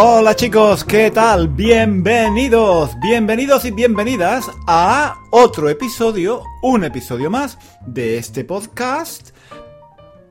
Hola 0.00 0.36
chicos, 0.36 0.84
¿qué 0.84 1.10
tal? 1.10 1.48
Bienvenidos, 1.48 2.92
bienvenidos 3.00 3.64
y 3.64 3.72
bienvenidas 3.72 4.48
a 4.68 5.16
otro 5.32 5.68
episodio, 5.68 6.44
un 6.62 6.84
episodio 6.84 7.30
más 7.30 7.58
de 7.84 8.16
este 8.16 8.44
podcast 8.44 9.30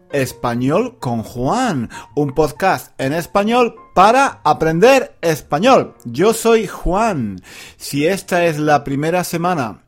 Español 0.09 0.99
con 0.99 1.21
Juan, 1.21 1.89
un 2.15 2.33
podcast 2.33 2.97
en 2.97 3.11
español 3.11 3.75
para 3.93 4.39
aprender 4.45 5.17
español. 5.19 5.95
Yo 6.05 6.33
soy 6.33 6.65
Juan. 6.65 7.41
Si 7.75 8.07
esta 8.07 8.45
es 8.45 8.59
la 8.59 8.85
primera 8.85 9.25
semana, 9.25 9.81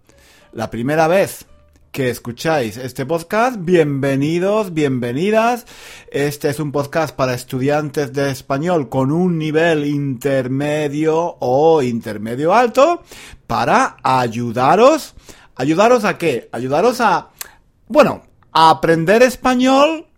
la 0.51 0.69
primera 0.69 1.07
vez 1.07 1.45
que 1.91 2.09
escucháis 2.09 2.77
este 2.77 3.05
podcast, 3.05 3.57
bienvenidos, 3.59 4.73
bienvenidas. 4.73 5.65
Este 6.11 6.49
es 6.49 6.59
un 6.59 6.71
podcast 6.71 7.15
para 7.15 7.33
estudiantes 7.33 8.13
de 8.13 8.29
español 8.29 8.89
con 8.89 9.11
un 9.11 9.37
nivel 9.37 9.85
intermedio 9.85 11.37
o 11.39 11.81
intermedio 11.81 12.53
alto 12.53 13.01
para 13.47 13.97
ayudaros. 14.03 15.15
¿Ayudaros 15.55 16.05
a 16.05 16.17
qué? 16.17 16.49
Ayudaros 16.51 17.01
a, 17.01 17.29
bueno, 17.87 18.23
a 18.51 18.69
aprender 18.69 19.23
español 19.23 20.08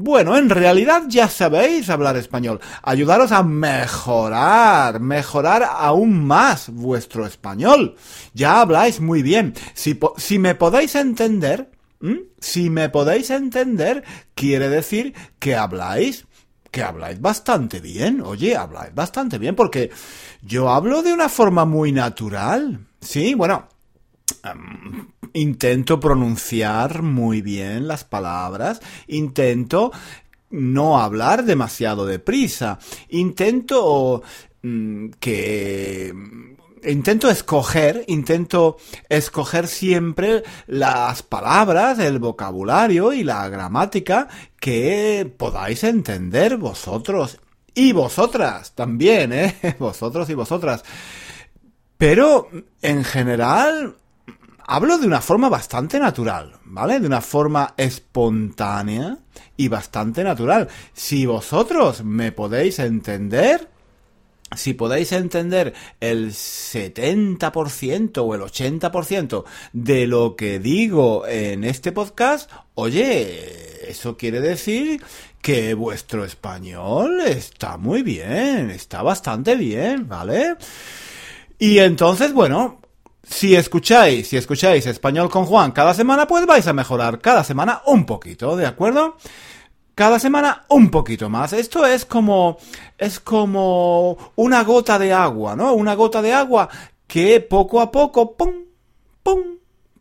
bueno, 0.00 0.36
en 0.36 0.50
realidad 0.50 1.04
ya 1.08 1.28
sabéis 1.28 1.90
hablar 1.90 2.16
español. 2.16 2.60
Ayudaros 2.82 3.32
a 3.32 3.42
mejorar, 3.42 5.00
mejorar 5.00 5.62
aún 5.62 6.24
más 6.26 6.70
vuestro 6.70 7.26
español. 7.26 7.96
Ya 8.34 8.60
habláis 8.60 9.00
muy 9.00 9.22
bien. 9.22 9.54
Si, 9.74 9.98
si 10.16 10.38
me 10.38 10.54
podéis 10.54 10.94
entender, 10.94 11.70
si 12.40 12.70
me 12.70 12.88
podéis 12.88 13.30
entender, 13.30 14.04
quiere 14.34 14.68
decir 14.68 15.14
que 15.38 15.54
habláis 15.54 16.26
que 16.70 16.82
habláis 16.82 17.20
bastante 17.20 17.80
bien. 17.80 18.20
Oye, 18.20 18.56
habláis 18.56 18.94
bastante 18.94 19.38
bien 19.38 19.56
porque 19.56 19.90
yo 20.42 20.70
hablo 20.70 21.02
de 21.02 21.12
una 21.12 21.28
forma 21.28 21.64
muy 21.64 21.92
natural. 21.92 22.86
Sí, 23.00 23.34
bueno, 23.34 23.68
intento 25.32 26.00
pronunciar 26.00 27.02
muy 27.02 27.42
bien 27.42 27.88
las 27.88 28.04
palabras, 28.04 28.80
intento 29.06 29.92
no 30.50 31.00
hablar 31.00 31.44
demasiado 31.44 32.06
deprisa, 32.06 32.78
intento 33.08 34.22
mm, 34.62 35.10
que 35.20 36.12
intento 36.84 37.28
escoger, 37.30 38.04
intento 38.08 38.78
escoger 39.08 39.68
siempre 39.68 40.42
las 40.66 41.22
palabras, 41.22 41.98
el 41.98 42.18
vocabulario 42.18 43.12
y 43.12 43.22
la 43.22 43.48
gramática 43.48 44.28
que 44.58 45.30
podáis 45.36 45.84
entender 45.84 46.56
vosotros 46.56 47.38
y 47.74 47.92
vosotras 47.92 48.72
también, 48.74 49.32
¿eh? 49.32 49.54
Vosotros 49.78 50.28
y 50.28 50.34
vosotras. 50.34 50.82
Pero 51.96 52.48
en 52.82 53.04
general 53.04 53.96
hablo 54.70 54.98
de 54.98 55.06
una 55.08 55.20
forma 55.20 55.48
bastante 55.48 55.98
natural, 55.98 56.52
¿vale? 56.64 57.00
De 57.00 57.06
una 57.08 57.20
forma 57.20 57.74
espontánea 57.76 59.18
y 59.56 59.66
bastante 59.66 60.22
natural. 60.22 60.68
Si 60.92 61.26
vosotros 61.26 62.04
me 62.04 62.30
podéis 62.30 62.78
entender, 62.78 63.68
si 64.56 64.74
podéis 64.74 65.10
entender 65.10 65.74
el 65.98 66.30
70% 66.30 68.18
o 68.18 68.32
el 68.36 68.42
80% 68.42 69.44
de 69.72 70.06
lo 70.06 70.36
que 70.36 70.60
digo 70.60 71.26
en 71.26 71.64
este 71.64 71.90
podcast, 71.90 72.48
oye, 72.76 73.90
eso 73.90 74.16
quiere 74.16 74.40
decir 74.40 75.02
que 75.42 75.74
vuestro 75.74 76.24
español 76.24 77.22
está 77.22 77.76
muy 77.76 78.02
bien, 78.02 78.70
está 78.70 79.02
bastante 79.02 79.56
bien, 79.56 80.06
¿vale? 80.06 80.54
Y 81.58 81.80
entonces, 81.80 82.32
bueno, 82.32 82.79
si 83.30 83.54
escucháis, 83.54 84.28
si 84.28 84.36
escucháis 84.36 84.86
español 84.86 85.30
con 85.30 85.46
Juan 85.46 85.70
cada 85.70 85.94
semana, 85.94 86.26
pues 86.26 86.46
vais 86.46 86.66
a 86.66 86.72
mejorar 86.72 87.20
cada 87.20 87.44
semana 87.44 87.80
un 87.86 88.04
poquito, 88.04 88.56
¿de 88.56 88.66
acuerdo? 88.66 89.16
Cada 89.94 90.18
semana 90.18 90.64
un 90.68 90.90
poquito 90.90 91.30
más. 91.30 91.52
Esto 91.52 91.86
es 91.86 92.04
como, 92.04 92.58
es 92.98 93.20
como 93.20 94.32
una 94.34 94.64
gota 94.64 94.98
de 94.98 95.12
agua, 95.12 95.54
¿no? 95.54 95.74
Una 95.74 95.94
gota 95.94 96.20
de 96.20 96.32
agua 96.32 96.68
que 97.06 97.40
poco 97.40 97.80
a 97.80 97.90
poco, 97.90 98.36
pum, 98.36 98.52
pum, 99.22 99.38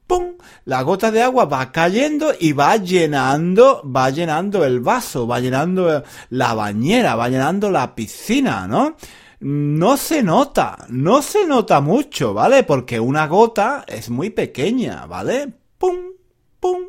pum, 0.08 0.24
la 0.66 0.82
gota 0.82 1.12
de 1.12 1.22
agua 1.22 1.46
va 1.46 1.72
cayendo 1.72 2.34
y 2.40 2.54
va 2.54 2.78
llenando, 2.78 3.84
va 3.86 4.10
llenando 4.10 4.66
el 4.66 4.80
vaso, 4.80 5.28
va 5.28 5.40
llenando 5.40 6.04
la 6.32 6.54
bañera, 6.56 7.16
va 7.16 7.30
llenando 7.30 7.70
la 7.70 7.94
piscina, 7.94 8.68
¿no? 8.68 8.96
No 9.40 9.96
se 9.96 10.22
nota, 10.22 10.86
no 10.90 11.22
se 11.22 11.46
nota 11.46 11.80
mucho, 11.80 12.34
¿vale? 12.34 12.64
Porque 12.64 13.00
una 13.00 13.28
gota 13.28 13.86
es 13.88 14.10
muy 14.10 14.30
pequeña, 14.30 15.06
¿vale? 15.06 15.54
Pum, 15.78 15.98
pum, 16.60 16.84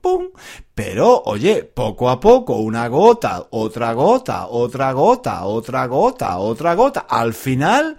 pum. 0.00 0.26
Pero, 0.74 1.22
oye, 1.24 1.64
poco 1.64 2.10
a 2.10 2.20
poco, 2.20 2.56
una 2.56 2.88
gota, 2.88 3.46
otra 3.50 3.94
gota, 3.94 4.48
otra 4.48 4.92
gota, 4.92 5.44
otra 5.44 5.86
gota, 5.86 6.38
otra 6.38 6.74
gota. 6.74 7.06
Al 7.08 7.32
final, 7.32 7.96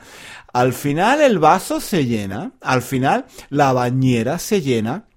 al 0.54 0.74
final 0.74 1.22
el 1.22 1.40
vaso 1.40 1.82
se 1.82 2.06
llena, 2.06 2.52
al 2.62 2.82
final 2.84 3.26
la 3.50 3.74
bañera 3.74 4.38
se 4.40 4.62
llena. 4.62 5.08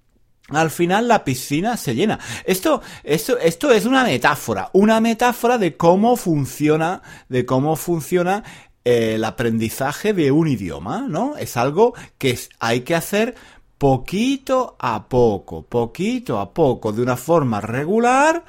Al 0.50 0.70
final 0.70 1.08
la 1.08 1.24
piscina 1.24 1.76
se 1.76 1.94
llena. 1.94 2.18
Esto, 2.46 2.80
esto, 3.04 3.36
esto 3.38 3.70
es 3.70 3.84
una 3.84 4.02
metáfora, 4.02 4.70
una 4.72 4.98
metáfora 4.98 5.58
de 5.58 5.76
cómo 5.76 6.16
funciona, 6.16 7.02
de 7.28 7.44
cómo 7.44 7.76
funciona 7.76 8.44
el 8.88 9.24
aprendizaje 9.24 10.14
de 10.14 10.30
un 10.30 10.48
idioma, 10.48 11.06
¿no? 11.08 11.36
Es 11.36 11.56
algo 11.56 11.94
que 12.16 12.38
hay 12.58 12.80
que 12.80 12.94
hacer 12.94 13.34
poquito 13.76 14.76
a 14.78 15.08
poco, 15.08 15.62
poquito 15.62 16.40
a 16.40 16.52
poco, 16.52 16.92
de 16.92 17.02
una 17.02 17.16
forma 17.16 17.60
regular, 17.60 18.44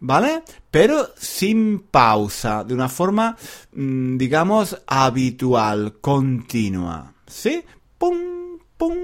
¿vale? 0.00 0.44
Pero 0.70 1.10
sin 1.16 1.80
pausa, 1.80 2.64
de 2.64 2.72
una 2.72 2.88
forma, 2.88 3.36
mm, 3.74 4.16
digamos, 4.16 4.80
habitual, 4.86 5.98
continua, 6.00 7.12
¿sí? 7.26 7.62
Pum, 7.98 8.58
pum, 8.78 8.94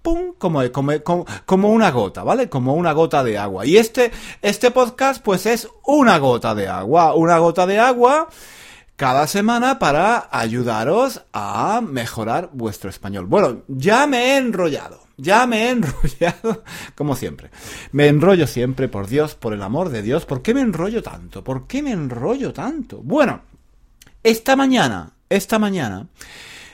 pum, 0.00 0.34
como, 0.38 0.62
como, 0.70 1.26
como, 1.44 1.70
una 1.70 1.90
gota, 1.90 2.22
¿vale? 2.22 2.48
Como 2.48 2.74
una 2.74 2.92
gota 2.92 3.24
de 3.24 3.36
agua. 3.36 3.66
Y 3.66 3.76
este, 3.76 4.12
este 4.40 4.70
podcast, 4.70 5.20
pues 5.20 5.46
es 5.46 5.68
una 5.84 6.16
gota 6.18 6.54
de 6.54 6.68
agua, 6.68 7.14
una 7.14 7.38
gota 7.38 7.66
de 7.66 7.80
agua 7.80 8.28
cada 8.98 9.28
semana 9.28 9.78
para 9.78 10.28
ayudaros 10.32 11.22
a 11.32 11.80
mejorar 11.80 12.50
vuestro 12.52 12.90
español. 12.90 13.26
Bueno, 13.26 13.62
ya 13.68 14.08
me 14.08 14.18
he 14.18 14.38
enrollado, 14.38 15.00
ya 15.16 15.46
me 15.46 15.66
he 15.66 15.70
enrollado, 15.70 16.64
como 16.96 17.14
siempre. 17.14 17.50
Me 17.92 18.08
enrollo 18.08 18.48
siempre, 18.48 18.88
por 18.88 19.06
Dios, 19.06 19.36
por 19.36 19.54
el 19.54 19.62
amor 19.62 19.90
de 19.90 20.02
Dios. 20.02 20.26
¿Por 20.26 20.42
qué 20.42 20.52
me 20.52 20.62
enrollo 20.62 21.00
tanto? 21.00 21.44
¿Por 21.44 21.68
qué 21.68 21.80
me 21.80 21.92
enrollo 21.92 22.52
tanto? 22.52 22.98
Bueno, 23.00 23.42
esta 24.24 24.56
mañana, 24.56 25.12
esta 25.28 25.60
mañana, 25.60 26.08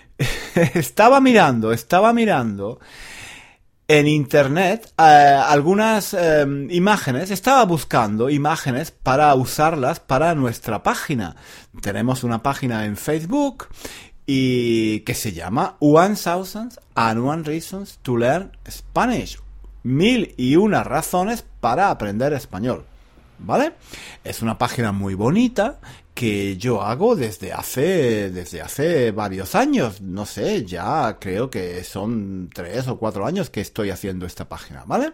estaba 0.74 1.20
mirando, 1.20 1.72
estaba 1.74 2.14
mirando 2.14 2.80
en 3.86 4.06
internet 4.06 4.92
eh, 4.98 5.02
algunas 5.02 6.14
eh, 6.14 6.46
imágenes, 6.70 7.30
estaba 7.30 7.64
buscando 7.64 8.30
imágenes 8.30 8.90
para 8.90 9.34
usarlas 9.34 10.00
para 10.00 10.34
nuestra 10.34 10.82
página. 10.82 11.36
Tenemos 11.82 12.24
una 12.24 12.42
página 12.42 12.86
en 12.86 12.96
Facebook 12.96 13.68
y 14.26 15.00
que 15.00 15.14
se 15.14 15.32
llama 15.32 15.76
One 15.80 16.16
Thousand 16.16 16.72
and 16.94 17.20
One 17.20 17.42
Reasons 17.42 17.98
to 18.02 18.16
Learn 18.16 18.52
Spanish. 18.68 19.38
Mil 19.82 20.34
y 20.38 20.56
una 20.56 20.82
razones 20.82 21.44
para 21.60 21.90
aprender 21.90 22.32
español. 22.32 22.86
¿Vale? 23.38 23.74
Es 24.22 24.42
una 24.42 24.58
página 24.58 24.92
muy 24.92 25.14
bonita 25.14 25.80
que 26.14 26.56
yo 26.56 26.82
hago 26.82 27.16
desde 27.16 27.52
hace, 27.52 28.30
desde 28.30 28.62
hace 28.62 29.10
varios 29.10 29.54
años. 29.54 30.00
No 30.00 30.24
sé, 30.26 30.64
ya 30.64 31.18
creo 31.20 31.50
que 31.50 31.82
son 31.84 32.50
tres 32.54 32.86
o 32.88 32.98
cuatro 32.98 33.26
años 33.26 33.50
que 33.50 33.60
estoy 33.60 33.90
haciendo 33.90 34.24
esta 34.24 34.48
página, 34.48 34.84
¿vale? 34.86 35.12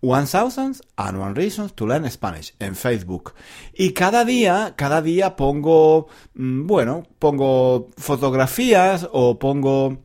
One 0.00 0.26
Thousand 0.26 0.76
and 0.96 1.18
One 1.18 1.34
Reasons 1.34 1.72
to 1.74 1.86
Learn 1.86 2.08
Spanish 2.10 2.54
en 2.58 2.76
Facebook. 2.76 3.34
Y 3.72 3.92
cada 3.92 4.24
día, 4.24 4.74
cada 4.76 5.02
día 5.02 5.36
pongo, 5.36 6.08
mm, 6.34 6.66
bueno, 6.66 7.04
pongo 7.18 7.88
fotografías 7.96 9.08
o 9.12 9.38
pongo 9.38 9.98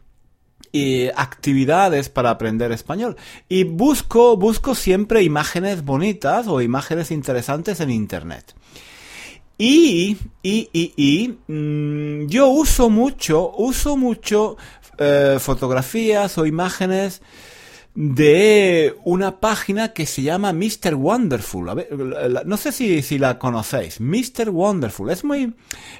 y 0.71 1.07
actividades 1.15 2.09
para 2.09 2.29
aprender 2.29 2.71
español. 2.71 3.17
Y 3.47 3.63
busco, 3.63 4.37
busco 4.37 4.75
siempre 4.75 5.23
imágenes 5.23 5.83
bonitas 5.83 6.47
o 6.47 6.61
imágenes 6.61 7.11
interesantes 7.11 7.79
en 7.79 7.89
internet. 7.89 8.55
Y, 9.57 10.17
y, 10.41 10.69
y, 10.73 11.37
mm, 11.51 12.27
yo 12.27 12.47
uso 12.47 12.89
mucho, 12.89 13.51
uso 13.57 13.97
mucho 13.97 14.55
eh, 14.97 15.37
fotografías 15.39 16.37
o 16.37 16.45
imágenes 16.45 17.21
de 17.95 18.95
una 19.03 19.41
página 19.41 19.91
que 19.91 20.05
se 20.05 20.21
llama 20.21 20.53
Mr. 20.53 20.95
Wonderful. 20.95 21.85
No 22.45 22.55
sé 22.55 22.71
si, 22.71 23.01
si, 23.01 23.17
la 23.17 23.37
conocéis. 23.37 23.99
Mr. 23.99 24.49
Wonderful. 24.49 25.09
Es 25.09 25.25
muy, 25.25 25.53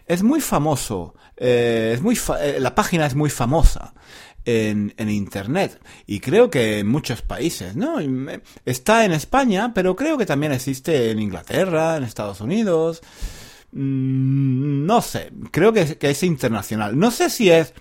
es 0.06 0.24
muy 0.24 0.39
famoso. 0.39 1.16
Eh, 1.36 1.92
es 1.95 2.01
muy 2.01 2.18
eh, 2.39 2.57
la 2.60 2.74
página 2.75 3.06
es 3.06 3.16
muy 3.16 3.30
famosa. 3.30 3.94
En, 4.50 5.10
Internet 5.10 5.80
y 6.07 6.19
creo 6.19 6.50
que 6.50 6.80
en 6.80 6.88
muchos 6.88 7.22
países, 7.22 7.75
¿no? 7.75 7.98
Está 8.66 9.06
en 9.06 9.12
España, 9.12 9.74
pero 9.74 9.96
creo 9.96 10.18
que 10.18 10.25
también 10.25 10.51
existe 10.51 11.12
en 11.12 11.19
Inglaterra, 11.19 11.98
en 11.98 12.04
Estados 12.04 12.42
Unidos. 12.42 13.01
Mm, 13.72 14.86
no 14.86 15.01
sé, 15.01 15.31
creo 15.51 15.74
que, 15.74 15.98
que 15.98 16.10
es 16.10 16.24
internacional. 16.24 16.98
No 16.98 17.12
sé 17.12 17.30
si 17.30 17.50
es 17.50 17.74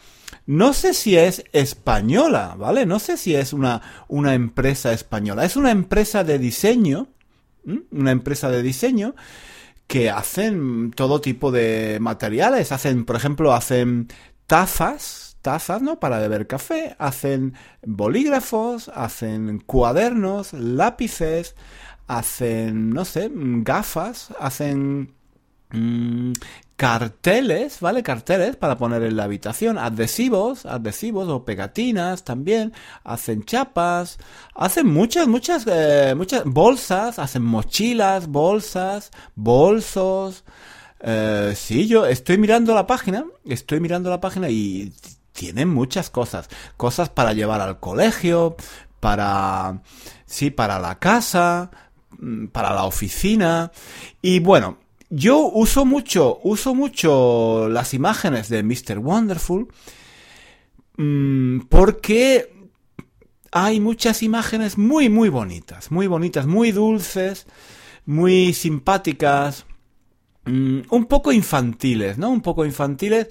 no 0.47 0.73
sé 0.73 0.95
si 0.95 1.17
es 1.17 1.45
española, 1.53 2.55
¿vale? 2.59 2.87
No 2.87 2.99
sé 2.99 3.19
si 3.19 3.35
es 3.35 3.53
una, 3.53 3.83
una 4.09 4.33
empresa 4.33 4.95
española. 4.95 5.45
Es 5.45 5.57
una 5.57 5.71
empresa 5.71 6.25
de 6.25 6.39
diseño, 6.39 7.09
una 7.91 8.11
empresa 8.13 8.49
de 8.51 8.63
diseño 8.63 9.15
que 9.87 10.09
hacen 10.09 10.91
todo 10.93 11.21
tipo 11.21 11.51
de 11.51 11.99
materiales. 12.01 12.73
Hacen, 12.73 13.05
por 13.05 13.17
ejemplo, 13.17 13.53
hacen 13.53 14.09
tazas, 14.47 15.28
tazas, 15.49 15.81
¿no? 15.81 15.99
Para 15.99 16.19
beber 16.19 16.47
café. 16.47 16.95
Hacen 16.99 17.55
bolígrafos, 17.83 18.91
hacen 18.91 19.61
cuadernos, 19.61 20.53
lápices, 20.53 21.55
hacen, 22.07 22.91
no 22.91 23.07
sé, 23.07 23.31
gafas, 23.33 24.29
hacen 24.39 25.15
mm, 25.71 26.33
carteles, 26.77 27.81
¿vale? 27.81 28.03
Carteles 28.03 28.57
para 28.57 28.77
poner 28.77 29.03
en 29.05 29.17
la 29.17 29.25
habitación, 29.25 29.79
adhesivos, 29.79 30.67
adhesivos 30.67 31.31
o 31.31 31.47
pegatinas 31.47 32.25
también, 32.25 32.75
hacen 33.03 33.43
chapas, 33.45 34.19
hacen 34.55 34.87
muchas, 34.87 35.29
muchas, 35.29 35.65
eh, 35.67 36.13
muchas 36.15 36.45
bolsas, 36.45 37.19
hacen 37.19 37.43
mochilas, 37.43 38.27
bolsas, 38.27 39.13
bolsos. 39.35 40.45
Eh, 41.01 41.55
sí, 41.57 41.87
yo 41.87 42.05
estoy 42.05 42.37
mirando 42.37 42.75
la 42.75 42.87
página, 42.87 43.25
estoy 43.47 43.81
mirando 43.81 44.11
la 44.11 44.21
página 44.21 44.51
y 44.51 44.93
tienen 45.39 45.69
muchas 45.69 46.11
cosas, 46.11 46.49
cosas 46.77 47.11
para 47.11 47.33
llevar 47.33 47.61
al 47.61 47.79
colegio, 47.79 48.57
para, 48.99 49.83
sí, 50.27 50.51
para 50.51 50.81
la 50.81 50.99
casa, 50.99 51.71
mm, 52.19 52.47
para 52.47 52.75
la 52.75 52.83
oficina 52.85 53.71
y 54.21 54.41
bueno, 54.41 54.79
yo 55.11 55.39
uso 55.39 55.85
mucho, 55.85 56.41
uso 56.43 56.75
mucho 56.75 57.69
las 57.69 57.95
imágenes 57.95 58.49
de 58.49 58.65
Mr. 58.65 58.99
Wonderful 58.99 59.69
mm, 60.97 61.61
porque 61.69 62.53
hay 63.53 63.79
muchas 63.79 64.25
imágenes 64.25 64.77
muy, 64.77 65.09
muy 65.09 65.29
bonitas, 65.29 65.93
muy 65.93 66.09
bonitas, 66.09 66.47
muy 66.47 66.73
dulces, 66.73 67.47
muy 68.07 68.55
simpáticas, 68.55 69.67
mm, 70.47 70.81
un 70.91 71.07
poco 71.07 71.31
infantiles, 71.31 72.19
¿no? 72.19 72.29
Un 72.29 72.41
poco 72.41 72.67
infantiles 72.67 73.29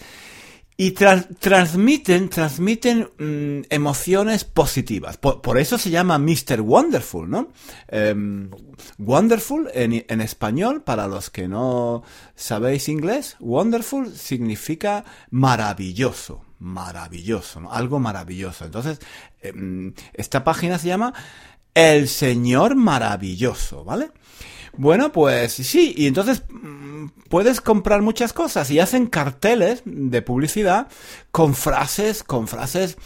y 0.79 0.91
transmiten, 0.91 2.29
transmiten 2.29 3.09
mm, 3.17 3.65
emociones 3.71 4.43
positivas. 4.43 5.17
Por, 5.17 5.57
eso 5.57 5.79
se 5.79 5.89
llama 5.89 6.19
Mr. 6.19 6.61
Wonderful, 6.61 7.27
¿no? 7.27 7.49
Em, 7.87 8.51
wonderful 8.99 9.69
en, 9.73 10.05
en, 10.07 10.21
español, 10.21 10.83
para 10.83 11.07
los 11.07 11.31
que 11.31 11.47
no 11.47 12.03
sabéis 12.35 12.89
inglés, 12.89 13.37
Wonderful 13.39 14.15
significa 14.15 15.03
maravilloso, 15.31 16.45
maravilloso, 16.59 17.59
¿no? 17.59 17.73
Algo 17.73 17.99
maravilloso. 17.99 18.63
Entonces, 18.63 18.99
em, 19.41 19.95
esta 20.13 20.43
página 20.43 20.77
se 20.77 20.89
llama 20.89 21.11
El 21.73 22.07
Señor 22.07 22.75
Maravilloso, 22.75 23.83
¿vale? 23.83 24.11
Bueno, 24.77 25.11
pues 25.11 25.53
sí, 25.53 25.93
y 25.97 26.07
entonces 26.07 26.43
mm, 26.49 27.07
puedes 27.29 27.61
comprar 27.61 28.01
muchas 28.01 28.31
cosas 28.31 28.69
y 28.71 28.79
hacen 28.79 29.07
carteles 29.07 29.81
de 29.85 30.21
publicidad 30.21 30.87
con 31.31 31.55
frases, 31.55 32.23
con 32.23 32.47
frases 32.47 32.97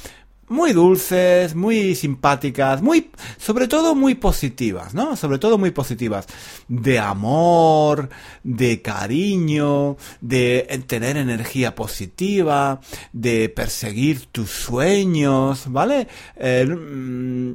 muy 0.52 0.74
dulces, 0.74 1.56
muy 1.56 1.96
simpáticas, 1.96 2.82
muy, 2.82 3.10
sobre 3.38 3.70
todo 3.70 3.96
muy 3.96 4.16
positivas, 4.16 4.94
¿no? 4.94 5.16
Sobre 5.16 5.40
todo 5.40 5.58
muy 5.58 5.72
positivas. 5.72 6.28
De 6.68 7.00
amor, 7.00 8.10
de 8.44 8.82
cariño, 8.82 9.96
de 10.20 10.84
tener 10.88 11.16
energía 11.16 11.74
positiva, 11.74 12.82
de 13.14 13.48
perseguir 13.48 14.26
tus 14.26 14.50
sueños, 14.50 15.72
¿vale? 15.72 16.10
Eh, 16.36 16.66
mm, 16.66 17.54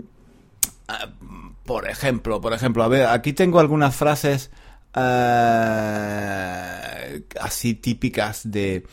por 1.66 1.88
ejemplo, 1.88 2.40
por 2.40 2.52
ejemplo, 2.52 2.82
a 2.84 2.88
ver, 2.88 3.06
aquí 3.06 3.32
tengo 3.32 3.58
algunas 3.60 3.94
frases 3.94 4.50
eh, 4.94 5.02
así 7.40 7.74
típicas 7.74 8.50
de, 8.50 8.86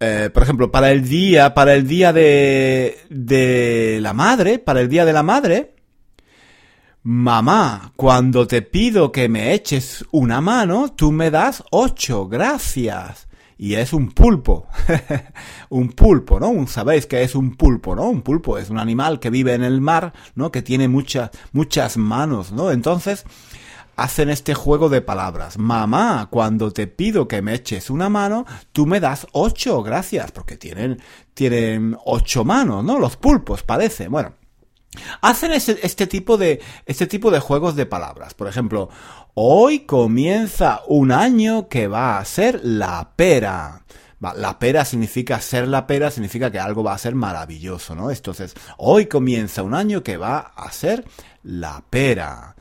eh, 0.00 0.30
por 0.32 0.42
ejemplo, 0.42 0.70
para 0.70 0.90
el 0.90 1.08
día, 1.08 1.54
para 1.54 1.74
el 1.74 1.86
día 1.86 2.12
de, 2.12 2.98
de 3.08 3.98
la 4.02 4.12
madre, 4.12 4.58
para 4.58 4.80
el 4.80 4.88
día 4.88 5.04
de 5.04 5.12
la 5.12 5.22
madre, 5.22 5.72
Mamá, 7.08 7.92
cuando 7.94 8.48
te 8.48 8.62
pido 8.62 9.12
que 9.12 9.28
me 9.28 9.52
eches 9.54 10.04
una 10.10 10.40
mano, 10.40 10.92
tú 10.96 11.12
me 11.12 11.30
das 11.30 11.62
ocho, 11.70 12.26
gracias 12.26 13.28
y 13.58 13.74
es 13.74 13.92
un 13.92 14.10
pulpo. 14.10 14.66
un 15.70 15.90
pulpo, 15.90 16.38
¿no? 16.38 16.66
Sabéis 16.66 17.06
que 17.06 17.22
es 17.22 17.34
un 17.34 17.56
pulpo, 17.56 17.96
¿no? 17.96 18.08
Un 18.08 18.22
pulpo 18.22 18.58
es 18.58 18.70
un 18.70 18.78
animal 18.78 19.18
que 19.18 19.30
vive 19.30 19.54
en 19.54 19.64
el 19.64 19.80
mar, 19.80 20.12
¿no? 20.34 20.50
Que 20.50 20.62
tiene 20.62 20.88
muchas, 20.88 21.30
muchas 21.52 21.96
manos, 21.96 22.52
¿no? 22.52 22.70
Entonces, 22.70 23.24
hacen 23.96 24.28
este 24.28 24.54
juego 24.54 24.88
de 24.88 25.00
palabras. 25.00 25.58
Mamá, 25.58 26.28
cuando 26.30 26.72
te 26.72 26.86
pido 26.86 27.26
que 27.28 27.42
me 27.42 27.54
eches 27.54 27.90
una 27.90 28.08
mano, 28.08 28.44
tú 28.72 28.86
me 28.86 29.00
das 29.00 29.26
ocho, 29.32 29.82
gracias, 29.82 30.32
porque 30.32 30.56
tienen, 30.56 31.00
tienen 31.34 31.96
ocho 32.04 32.44
manos, 32.44 32.84
¿no? 32.84 32.98
Los 32.98 33.16
pulpos, 33.16 33.62
parece. 33.62 34.08
Bueno, 34.08 34.34
Hacen 35.20 35.52
este, 35.52 36.06
tipo 36.06 36.36
de, 36.36 36.60
este 36.86 37.06
tipo 37.06 37.30
de 37.30 37.40
juegos 37.40 37.76
de 37.76 37.86
palabras. 37.86 38.34
Por 38.34 38.48
ejemplo, 38.48 38.88
hoy 39.34 39.80
comienza 39.80 40.82
un 40.86 41.12
año 41.12 41.68
que 41.68 41.88
va 41.88 42.18
a 42.18 42.24
ser 42.24 42.60
la 42.62 43.10
pera. 43.16 43.82
La 44.18 44.58
pera 44.58 44.84
significa 44.84 45.40
ser 45.40 45.68
la 45.68 45.86
pera, 45.86 46.10
significa 46.10 46.50
que 46.50 46.58
algo 46.58 46.82
va 46.82 46.94
a 46.94 46.98
ser 46.98 47.14
maravilloso, 47.14 47.94
¿no? 47.94 48.10
Entonces, 48.10 48.54
hoy 48.78 49.06
comienza 49.06 49.62
un 49.62 49.74
año 49.74 50.02
que 50.02 50.16
va 50.16 50.38
a 50.38 50.72
ser 50.72 51.04
la 51.42 51.82
pera. 51.88 52.56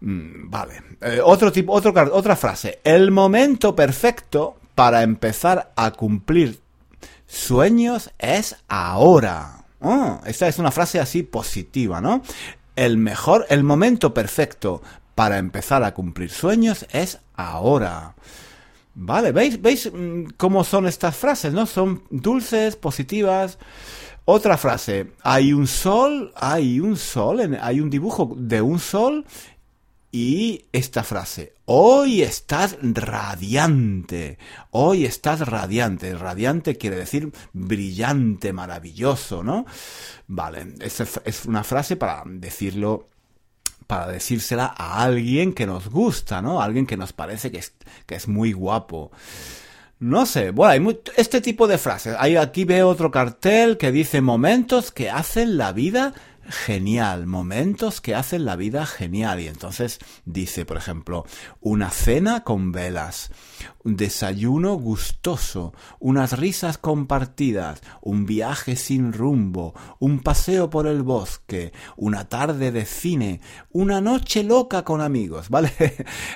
Mm, 0.00 0.50
vale. 0.50 0.82
Eh, 1.00 1.20
otro 1.24 1.52
tipo, 1.52 1.72
otra 1.72 2.36
frase. 2.36 2.80
El 2.84 3.10
momento 3.10 3.74
perfecto 3.74 4.56
para 4.74 5.02
empezar 5.02 5.72
a 5.76 5.92
cumplir 5.92 6.60
sueños 7.26 8.10
es 8.18 8.56
ahora. 8.68 9.59
Oh, 9.80 10.20
esta 10.26 10.48
es 10.48 10.58
una 10.58 10.70
frase 10.70 11.00
así 11.00 11.22
positiva, 11.22 12.00
¿no? 12.00 12.22
El 12.76 12.98
mejor, 12.98 13.46
el 13.48 13.64
momento 13.64 14.14
perfecto 14.14 14.82
para 15.14 15.38
empezar 15.38 15.82
a 15.84 15.94
cumplir 15.94 16.30
sueños 16.30 16.86
es 16.92 17.18
ahora. 17.34 18.14
Vale, 18.94 19.32
¿veis, 19.32 19.60
veis 19.60 19.90
mm, 19.92 20.32
cómo 20.36 20.64
son 20.64 20.86
estas 20.86 21.16
frases, 21.16 21.52
no? 21.52 21.66
Son 21.66 22.02
dulces, 22.10 22.76
positivas. 22.76 23.58
Otra 24.24 24.58
frase, 24.58 25.12
hay 25.22 25.52
un 25.52 25.66
sol, 25.66 26.32
hay 26.36 26.78
un 26.78 26.96
sol, 26.96 27.58
hay 27.60 27.80
un 27.80 27.90
dibujo 27.90 28.34
de 28.36 28.62
un 28.62 28.78
sol 28.78 29.24
y 30.12 30.64
esta 30.72 31.04
frase, 31.04 31.54
hoy 31.66 32.22
estás 32.22 32.76
radiante, 32.82 34.38
hoy 34.70 35.04
estás 35.04 35.40
radiante, 35.40 36.16
radiante 36.16 36.76
quiere 36.76 36.96
decir 36.96 37.30
brillante, 37.52 38.52
maravilloso, 38.52 39.44
¿no? 39.44 39.66
Vale, 40.26 40.74
es, 40.80 41.46
una 41.46 41.62
frase 41.62 41.96
para 41.96 42.24
decirlo 42.26 43.08
para 43.86 44.08
decírsela 44.08 44.74
a 44.76 45.02
alguien 45.02 45.52
que 45.52 45.66
nos 45.66 45.88
gusta, 45.88 46.42
¿no? 46.42 46.60
alguien 46.60 46.86
que 46.86 46.96
nos 46.96 47.12
parece 47.12 47.50
que 47.50 47.58
es, 47.58 47.74
que 48.06 48.14
es 48.14 48.28
muy 48.28 48.52
guapo. 48.52 49.10
No 50.00 50.26
sé, 50.26 50.50
bueno, 50.50 50.88
hay 50.88 51.00
este 51.16 51.40
tipo 51.40 51.68
de 51.68 51.76
frases. 51.76 52.16
Hay, 52.18 52.36
aquí 52.36 52.64
veo 52.64 52.88
otro 52.88 53.10
cartel 53.10 53.76
que 53.76 53.92
dice 53.92 54.20
momentos 54.20 54.92
que 54.92 55.10
hacen 55.10 55.58
la 55.58 55.72
vida 55.72 56.14
genial, 56.48 57.26
momentos 57.26 58.00
que 58.00 58.14
hacen 58.14 58.44
la 58.44 58.56
vida 58.56 58.86
genial. 58.86 59.40
Y 59.40 59.48
entonces 59.48 59.98
dice, 60.24 60.64
por 60.64 60.76
ejemplo, 60.76 61.24
una 61.60 61.90
cena 61.90 62.44
con 62.44 62.72
velas, 62.72 63.30
un 63.84 63.96
desayuno 63.96 64.74
gustoso, 64.74 65.72
unas 65.98 66.38
risas 66.38 66.78
compartidas, 66.78 67.80
un 68.00 68.26
viaje 68.26 68.76
sin 68.76 69.12
rumbo, 69.12 69.74
un 69.98 70.20
paseo 70.20 70.70
por 70.70 70.86
el 70.86 71.02
bosque, 71.02 71.72
una 71.96 72.28
tarde 72.28 72.72
de 72.72 72.84
cine, 72.84 73.40
una 73.70 74.00
noche 74.00 74.42
loca 74.42 74.84
con 74.84 75.00
amigos, 75.00 75.48
¿vale? 75.50 75.72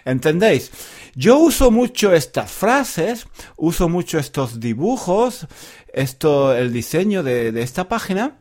¿Entendéis? 0.05 0.71
Yo 1.15 1.39
uso 1.39 1.71
mucho 1.71 2.13
estas 2.13 2.51
frases, 2.51 3.27
uso 3.57 3.89
mucho 3.89 4.19
estos 4.19 4.61
dibujos, 4.61 5.47
esto, 5.93 6.55
el 6.55 6.73
diseño 6.73 7.23
de, 7.23 7.53
de 7.53 7.63
esta 7.63 7.89
página, 7.89 8.39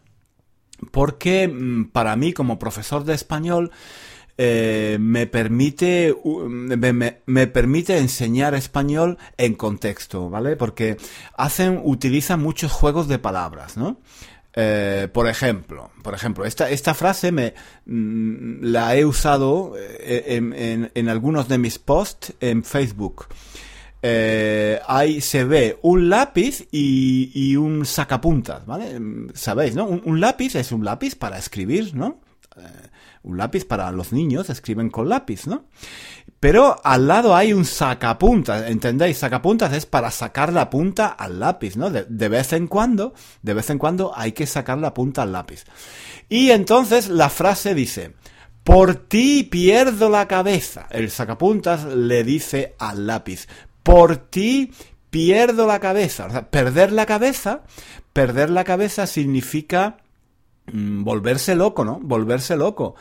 porque 0.92 1.48
mm, 1.48 1.86
para 1.92 2.16
mí 2.16 2.34
como 2.34 2.60
profesor 2.60 3.04
de 3.04 3.14
español 3.14 3.72
eh, 4.38 4.98
me 5.00 5.28
permite 5.28 6.16
me, 6.26 7.48
permite 7.48 8.00
enseñar 8.00 8.56
español 8.56 9.20
en 9.38 9.54
contexto, 9.54 10.30
¿vale? 10.30 10.56
Porque 10.56 10.98
hacen 11.38 11.80
utilizan 11.84 12.42
muchos 12.42 12.72
juegos 12.72 13.08
de 13.08 13.20
palabras, 13.20 13.78
¿no? 13.78 14.00
Eh, 14.56 15.08
por 15.12 15.28
ejemplo, 15.28 15.92
por 16.04 16.16
ejemplo, 16.16 16.46
esta, 16.46 16.70
esta 16.70 16.96
frase 16.96 17.32
me 17.32 17.54
mm, 17.86 18.64
la 18.64 18.96
he 18.96 19.06
usado 19.06 19.76
eh, 19.78 20.26
en, 20.28 20.92
en, 20.94 21.10
algunos 21.10 21.48
de 21.48 21.60
mis 21.60 21.78
posts 21.78 22.34
en 22.40 22.64
Facebook. 22.64 23.28
Ahí 24.88 25.22
se 25.22 25.44
ve 25.44 25.80
un 25.82 26.10
lápiz 26.10 26.68
y, 26.72 27.56
un 27.56 27.86
sacapuntas, 27.86 28.66
¿vale? 28.66 29.00
Sabéis, 29.34 29.76
¿no? 29.76 29.86
Un, 29.86 30.20
lápiz 30.20 30.56
es 30.56 30.72
un 30.72 30.84
lápiz 30.84 31.16
para 31.16 31.38
escribir, 31.38 31.96
¿no? 31.96 32.22
un 33.24 33.38
lápiz 33.38 33.66
para 33.66 33.92
los 33.92 34.12
niños, 34.12 34.50
escriben 34.50 34.90
con 34.90 35.10
lápiz, 35.10 35.48
¿no? 35.48 35.66
Pero 36.40 36.76
al 36.84 37.08
lado 37.08 37.36
hay 37.36 37.54
un 37.54 37.64
sacapuntas, 37.64 38.70
¿entendéis? 38.70 39.18
Sacapuntas 39.18 39.72
es 39.72 39.86
para 39.86 40.12
sacar 40.12 40.52
la 40.52 40.70
punta 40.70 41.08
al 41.08 41.40
lápiz, 41.40 41.78
¿no? 41.78 41.90
De, 41.90 42.30
vez 42.30 42.52
en 42.52 42.68
cuando, 42.68 43.14
de 43.42 43.54
vez 43.54 43.70
en 43.70 43.78
cuando 43.78 44.12
hay 44.14 44.34
que 44.34 44.46
sacar 44.46 44.78
la 44.78 44.94
punta 44.94 45.22
al 45.22 45.32
lápiz. 45.32 45.64
Y 46.28 46.52
entonces 46.52 47.08
la 47.08 47.30
frase 47.30 47.74
dice, 47.74 48.16
por 48.66 48.96
ti 48.96 49.44
pierdo 49.44 50.10
la 50.10 50.28
cabeza. 50.28 50.88
El 50.90 51.12
sacapuntas 51.12 51.86
le 51.86 52.26
dice 52.26 52.76
al 52.78 53.08
lápiz, 53.08 53.48
por 53.84 54.18
ti 54.18 54.72
pierdo 55.10 55.68
la 55.68 55.80
cabeza. 55.80 56.26
O 56.26 56.32
sea, 56.32 56.50
perder 56.50 56.92
la 56.92 57.06
cabeza, 57.06 57.64
perder 58.14 58.50
la 58.50 58.64
cabeza 58.64 59.06
significa 59.06 59.98
Mm, 60.72 61.04
volverse 61.04 61.56
loco, 61.56 61.84
¿no? 61.84 62.00
Volverse 62.02 62.56
loco. 62.56 62.96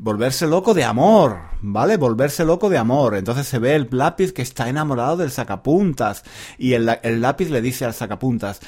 Volverse 0.00 0.46
loco 0.46 0.74
de 0.74 0.84
amor, 0.84 1.40
¿vale? 1.60 1.96
Volverse 1.96 2.44
loco 2.44 2.70
de 2.70 2.78
amor. 2.78 3.16
Entonces 3.16 3.48
se 3.48 3.58
ve 3.58 3.74
el 3.74 3.88
lápiz 3.90 4.32
que 4.32 4.42
está 4.42 4.68
enamorado 4.68 5.16
del 5.16 5.32
sacapuntas 5.32 6.22
y 6.56 6.74
el, 6.74 6.86
lápiz 7.20 7.50
le 7.50 7.60
dice 7.60 7.84
al 7.84 7.94
sacapuntas, 7.94 8.60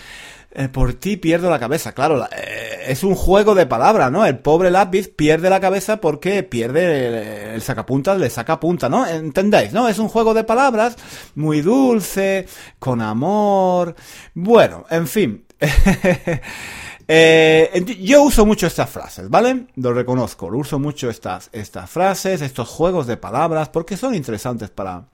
eh, 0.51 0.69
por 0.69 0.95
ti 0.95 1.17
pierdo 1.17 1.49
la 1.49 1.61
cabeza. 1.61 1.93
Claro, 1.93 2.27
eh, 2.37 2.87
es 2.89 3.05
un 3.05 3.15
juego 3.15 3.55
de 3.55 3.67
palabras, 3.67 4.11
¿no? 4.11 4.27
El 4.27 4.41
pobre 4.41 4.73
lápiz 4.73 5.09
pierde 5.09 5.49
la 5.51 5.61
cabeza 5.61 6.01
porque 6.01 6.43
pierde 6.43 7.55
el, 7.55 7.63
sacapuntas, 7.63 8.19
le 8.19 8.29
saca 8.29 8.59
punta, 8.59 8.89
¿no? 8.89 9.07
¿Entendéis? 9.07 9.73
¿No? 9.73 9.87
Es 9.87 10.01
un 10.01 10.09
juego 10.09 10.35
de 10.35 10.43
palabras 10.43 10.97
muy 11.37 11.61
dulce, 11.61 12.49
con 12.81 13.01
amor. 13.01 13.95
Bueno, 14.35 14.85
en 14.91 15.07
fin. 15.07 15.45
Eh, 17.13 17.97
yo 17.99 18.23
uso 18.23 18.47
mucho 18.47 18.69
estas 18.69 18.89
frases, 18.89 19.29
¿vale? 19.29 19.67
Lo 19.75 19.93
reconozco, 19.93 20.47
uso 20.47 20.79
mucho 20.79 21.11
estas, 21.11 21.51
estas 21.51 21.91
frases, 21.91 22.41
estos 22.41 22.69
juegos 22.69 23.09
de 23.09 23.17
palabras, 23.17 23.69
porque 23.69 23.97
son 23.97 24.15
interesantes 24.15 24.71
para, 24.71 25.07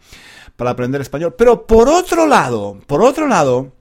para 0.57 0.73
aprender 0.73 1.01
español. 1.01 1.35
Pero 1.39 1.67
por 1.67 1.89
otro 1.89 2.27
lado, 2.27 2.79
por 2.87 3.01
otro 3.01 3.27
lado, 3.27 3.73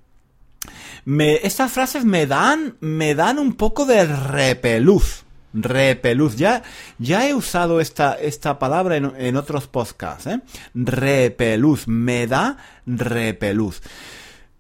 estas 1.44 1.74
frases 1.74 2.06
me 2.06 2.26
dan, 2.26 2.78
me 2.80 3.16
dan 3.16 3.38
un 3.38 3.54
poco 3.54 3.86
de 3.86 4.06
repeluz. 4.06 5.26
Repeluz. 5.54 6.38
Ya, 6.38 6.64
ya 6.98 7.28
he 7.28 7.34
usado 7.34 7.82
esta, 7.82 8.14
esta 8.14 8.60
palabra 8.60 8.96
en, 8.96 9.12
en 9.18 9.36
otros 9.36 9.68
podcasts, 9.68 10.28
¿eh? 10.28 10.40
Repeluz. 10.74 11.86
Me 11.90 12.28
da 12.28 12.56
repeluz. 12.86 13.82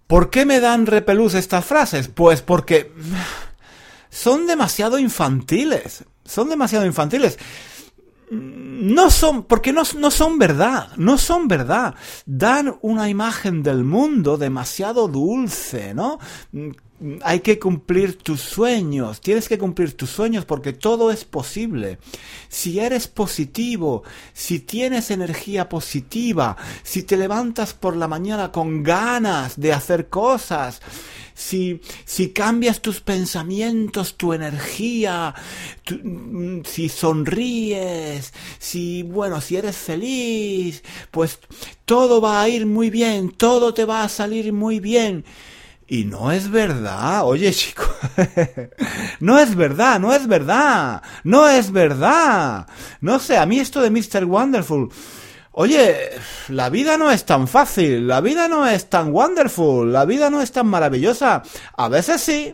¿Por 0.07 0.29
qué 0.29 0.45
me 0.45 0.59
dan 0.59 0.85
repelús 0.85 1.33
estas 1.33 1.65
frases? 1.65 2.07
Pues 2.07 2.41
porque 2.41 2.91
son 4.09 4.47
demasiado 4.47 4.99
infantiles. 4.99 6.05
Son 6.23 6.49
demasiado 6.49 6.85
infantiles. 6.85 7.37
No 8.31 9.11
son, 9.11 9.43
porque 9.43 9.71
no, 9.71 9.83
no, 9.97 10.09
son 10.09 10.39
verdad, 10.39 10.89
no 10.97 11.17
son 11.17 11.47
verdad. 11.47 11.95
Dan 12.25 12.77
una 12.81 13.09
imagen 13.09 13.61
del 13.61 13.83
mundo 13.83 14.37
demasiado 14.37 15.07
dulce, 15.07 15.93
¿no? 15.93 16.19
Hay 17.23 17.41
que 17.41 17.59
cumplir 17.59 18.17
tus 18.17 18.41
sueños, 18.41 19.19
tienes 19.19 19.49
que 19.49 19.57
cumplir 19.57 19.97
tus 19.97 20.09
sueños 20.09 20.45
porque 20.45 20.73
todo 20.73 21.11
es 21.11 21.25
posible. 21.25 21.97
Si 22.47 22.79
eres 22.79 23.07
positivo, 23.07 24.03
si 24.33 24.59
tienes 24.59 25.11
energía 25.11 25.67
positiva, 25.67 26.55
si 26.83 27.03
te 27.03 27.17
levantas 27.17 27.73
por 27.73 27.95
la 27.97 28.07
mañana 28.07 28.51
con 28.51 28.81
ganas 28.83 29.59
de 29.59 29.73
hacer 29.73 30.07
cosas, 30.07 30.81
si, 31.33 31.81
si 32.05 32.29
cambias 32.29 32.81
tus 32.81 33.01
pensamientos, 33.01 34.15
tu 34.15 34.31
energía, 34.31 35.35
si 36.63 36.87
sonríes, 36.87 38.33
si, 38.57 39.03
bueno, 39.03 39.41
si 39.41 39.57
eres 39.57 39.75
feliz, 39.75 40.81
pues 41.11 41.39
todo 41.83 42.21
va 42.21 42.41
a 42.41 42.47
ir 42.47 42.65
muy 42.65 42.89
bien, 42.89 43.31
todo 43.31 43.73
te 43.73 43.83
va 43.83 44.03
a 44.03 44.09
salir 44.09 44.53
muy 44.53 44.79
bien. 44.79 45.25
Y 45.87 46.05
no 46.05 46.31
es 46.31 46.49
verdad, 46.49 47.25
oye 47.25 47.53
chico, 47.53 47.83
no 49.19 49.37
es 49.37 49.55
verdad, 49.55 49.99
no 49.99 50.13
es 50.13 50.25
verdad, 50.25 51.03
no 51.23 51.47
es 51.47 51.71
verdad. 51.71 52.67
No 53.01 53.19
sé, 53.19 53.37
a 53.37 53.45
mí 53.45 53.59
esto 53.59 53.81
de 53.81 53.91
Mr. 53.91 54.25
Wonderful, 54.25 54.89
oye, 55.51 56.09
la 56.49 56.69
vida 56.69 56.97
no 56.97 57.11
es 57.11 57.23
tan 57.25 57.47
fácil, 57.47 58.07
la 58.07 58.19
vida 58.19 58.47
no 58.47 58.67
es 58.67 58.89
tan 58.89 59.13
wonderful, 59.13 59.93
la 59.93 60.05
vida 60.05 60.31
no 60.31 60.41
es 60.41 60.51
tan 60.51 60.65
maravillosa. 60.65 61.43
A 61.77 61.87
veces 61.87 62.19
sí, 62.19 62.53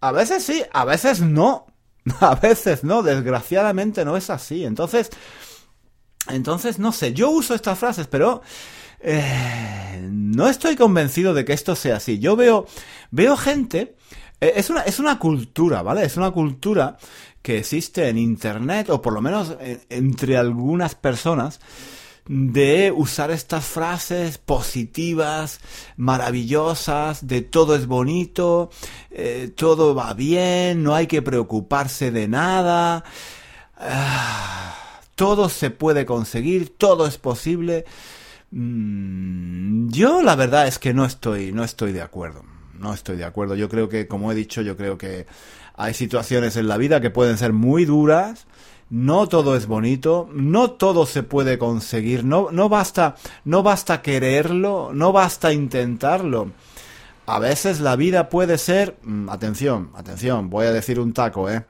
a 0.00 0.12
veces 0.12 0.44
sí, 0.44 0.62
a 0.72 0.84
veces 0.84 1.20
no, 1.20 1.66
a 2.20 2.36
veces 2.36 2.84
no, 2.84 3.02
desgraciadamente 3.02 4.04
no 4.04 4.16
es 4.16 4.30
así. 4.30 4.64
Entonces, 4.64 5.10
entonces, 6.28 6.78
no 6.78 6.92
sé, 6.92 7.12
yo 7.12 7.30
uso 7.30 7.54
estas 7.54 7.78
frases, 7.78 8.06
pero 8.06 8.42
eh, 9.00 10.08
no 10.10 10.48
estoy 10.48 10.76
convencido 10.76 11.34
de 11.34 11.44
que 11.44 11.52
esto 11.52 11.76
sea 11.76 11.96
así. 11.96 12.18
Yo 12.18 12.36
veo, 12.36 12.66
veo 13.10 13.36
gente, 13.36 13.96
eh, 14.40 14.52
es, 14.56 14.70
una, 14.70 14.82
es 14.82 14.98
una 14.98 15.18
cultura, 15.18 15.82
¿vale? 15.82 16.04
Es 16.04 16.16
una 16.16 16.30
cultura 16.30 16.96
que 17.42 17.58
existe 17.58 18.08
en 18.08 18.18
Internet, 18.18 18.90
o 18.90 19.00
por 19.00 19.12
lo 19.12 19.20
menos 19.20 19.56
eh, 19.60 19.80
entre 19.88 20.36
algunas 20.36 20.94
personas, 20.94 21.60
de 22.26 22.92
usar 22.94 23.30
estas 23.30 23.64
frases 23.64 24.36
positivas, 24.36 25.60
maravillosas, 25.96 27.26
de 27.26 27.40
todo 27.40 27.74
es 27.74 27.86
bonito, 27.86 28.68
todo 29.54 29.94
va 29.94 30.12
bien, 30.12 30.82
no 30.82 30.94
hay 30.94 31.06
que 31.06 31.22
preocuparse 31.22 32.10
de 32.10 32.28
nada, 32.28 33.02
ah, 33.78 35.00
todo 35.14 35.48
se 35.48 35.70
puede 35.70 36.04
conseguir, 36.04 36.76
todo 36.76 37.06
es 37.06 37.16
posible. 37.16 37.86
Mm, 38.50 39.90
yo 39.90 40.22
la 40.22 40.36
verdad 40.36 40.66
es 40.66 40.78
que 40.78 40.94
no 40.94 41.04
estoy, 41.04 41.52
no 41.52 41.64
estoy 41.64 41.92
de 41.92 42.02
acuerdo. 42.02 42.42
No 42.78 42.94
estoy 42.94 43.16
de 43.16 43.24
acuerdo. 43.24 43.54
Yo 43.54 43.68
creo 43.68 43.88
que, 43.88 44.06
como 44.06 44.30
he 44.30 44.34
dicho, 44.34 44.62
yo 44.62 44.76
creo 44.76 44.96
que 44.98 45.26
hay 45.74 45.94
situaciones 45.94 46.56
en 46.56 46.68
la 46.68 46.76
vida 46.76 47.00
que 47.00 47.10
pueden 47.10 47.38
ser 47.38 47.52
muy 47.52 47.84
duras. 47.84 48.46
No 48.90 49.26
todo 49.28 49.54
es 49.54 49.66
bonito, 49.66 50.30
no 50.32 50.70
todo 50.70 51.04
se 51.04 51.22
puede 51.22 51.58
conseguir, 51.58 52.24
no, 52.24 52.48
no 52.50 52.70
basta, 52.70 53.16
no 53.44 53.62
basta 53.62 54.00
quererlo, 54.00 54.92
no 54.94 55.12
basta 55.12 55.52
intentarlo. 55.52 56.52
A 57.28 57.38
veces 57.38 57.80
la 57.80 57.94
vida 57.94 58.30
puede 58.30 58.56
ser, 58.56 58.96
mm, 59.02 59.28
atención, 59.28 59.90
atención, 59.94 60.48
voy 60.48 60.64
a 60.64 60.72
decir 60.72 60.98
un 60.98 61.12
taco, 61.12 61.50
eh. 61.50 61.66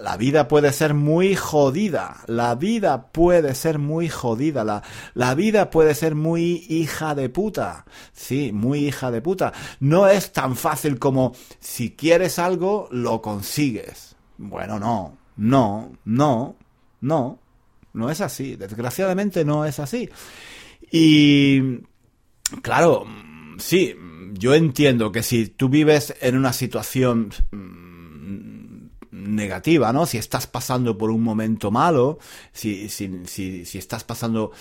La 0.00 0.16
vida 0.16 0.48
puede 0.48 0.72
ser 0.72 0.94
muy 0.94 1.36
jodida, 1.36 2.22
la 2.26 2.54
vida 2.54 3.08
puede 3.12 3.54
ser 3.54 3.78
muy 3.78 4.08
jodida, 4.08 4.64
la, 4.64 4.82
la 5.12 5.34
vida 5.34 5.68
puede 5.68 5.94
ser 5.94 6.14
muy 6.14 6.64
hija 6.70 7.14
de 7.14 7.28
puta, 7.28 7.84
sí, 8.14 8.52
muy 8.54 8.86
hija 8.86 9.10
de 9.10 9.20
puta. 9.20 9.52
No 9.80 10.08
es 10.08 10.32
tan 10.32 10.56
fácil 10.56 10.98
como 10.98 11.34
si 11.60 11.90
quieres 11.90 12.38
algo, 12.38 12.88
lo 12.90 13.20
consigues. 13.20 14.16
Bueno, 14.38 14.80
no, 14.80 15.18
no, 15.36 15.92
no, 16.06 16.56
no, 17.02 17.38
no 17.92 18.10
es 18.10 18.22
así, 18.22 18.56
desgraciadamente 18.56 19.44
no 19.44 19.66
es 19.66 19.78
así. 19.78 20.08
Y, 20.90 21.80
claro, 22.62 23.04
sí, 23.58 23.94
yo 24.32 24.54
entiendo 24.54 25.12
que 25.12 25.22
si 25.22 25.46
tú 25.46 25.68
vives 25.68 26.14
en 26.20 26.36
una 26.36 26.52
situación 26.52 27.30
negativa, 29.10 29.92
¿no? 29.92 30.06
Si 30.06 30.18
estás 30.18 30.46
pasando 30.46 30.96
por 30.96 31.10
un 31.10 31.22
momento 31.22 31.70
malo, 31.70 32.18
si, 32.52 32.88
si, 32.88 33.22
si, 33.26 33.64
si 33.64 33.78
estás 33.78 34.04
pasando 34.04 34.52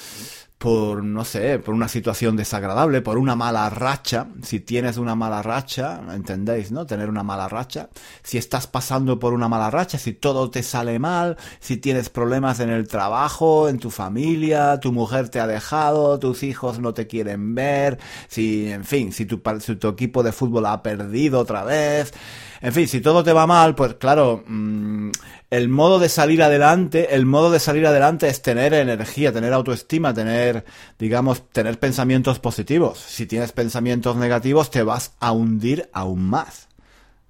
por, 0.61 1.03
no 1.03 1.25
sé, 1.25 1.57
por 1.57 1.73
una 1.73 1.87
situación 1.87 2.37
desagradable, 2.37 3.01
por 3.01 3.17
una 3.17 3.35
mala 3.35 3.67
racha, 3.71 4.27
si 4.43 4.59
tienes 4.59 4.97
una 4.97 5.15
mala 5.15 5.41
racha, 5.41 5.99
¿entendéis, 6.13 6.71
no? 6.71 6.85
Tener 6.85 7.09
una 7.09 7.23
mala 7.23 7.49
racha, 7.49 7.89
si 8.21 8.37
estás 8.37 8.67
pasando 8.67 9.17
por 9.17 9.33
una 9.33 9.47
mala 9.47 9.71
racha, 9.71 9.97
si 9.97 10.13
todo 10.13 10.51
te 10.51 10.61
sale 10.61 10.99
mal, 10.99 11.35
si 11.59 11.77
tienes 11.77 12.09
problemas 12.09 12.59
en 12.59 12.69
el 12.69 12.87
trabajo, 12.87 13.69
en 13.69 13.79
tu 13.79 13.89
familia, 13.89 14.79
tu 14.79 14.91
mujer 14.91 15.29
te 15.29 15.39
ha 15.39 15.47
dejado, 15.47 16.19
tus 16.19 16.43
hijos 16.43 16.77
no 16.77 16.93
te 16.93 17.07
quieren 17.07 17.55
ver, 17.55 17.97
si, 18.27 18.71
en 18.71 18.85
fin, 18.85 19.13
si 19.13 19.25
tu, 19.25 19.41
si 19.61 19.75
tu 19.77 19.87
equipo 19.87 20.21
de 20.21 20.31
fútbol 20.31 20.67
ha 20.67 20.83
perdido 20.83 21.39
otra 21.39 21.63
vez, 21.63 22.13
en 22.61 22.73
fin, 22.73 22.87
si 22.87 23.01
todo 23.01 23.23
te 23.23 23.33
va 23.33 23.47
mal, 23.47 23.73
pues 23.75 23.95
claro, 23.95 24.43
mmm, 24.45 25.09
el 25.49 25.67
modo 25.67 25.99
de 25.99 26.09
salir 26.09 26.43
adelante, 26.43 27.15
el 27.15 27.25
modo 27.25 27.51
de 27.51 27.59
salir 27.59 27.85
adelante 27.85 28.27
es 28.27 28.41
tener 28.41 28.73
energía, 28.73 29.33
tener 29.33 29.51
autoestima, 29.51 30.13
tener, 30.13 30.63
digamos, 30.97 31.49
tener 31.49 31.79
pensamientos 31.79 32.39
positivos. 32.39 32.99
Si 32.99 33.25
tienes 33.25 33.51
pensamientos 33.51 34.15
negativos, 34.15 34.71
te 34.71 34.83
vas 34.83 35.13
a 35.19 35.31
hundir 35.31 35.89
aún 35.91 36.23
más. 36.29 36.69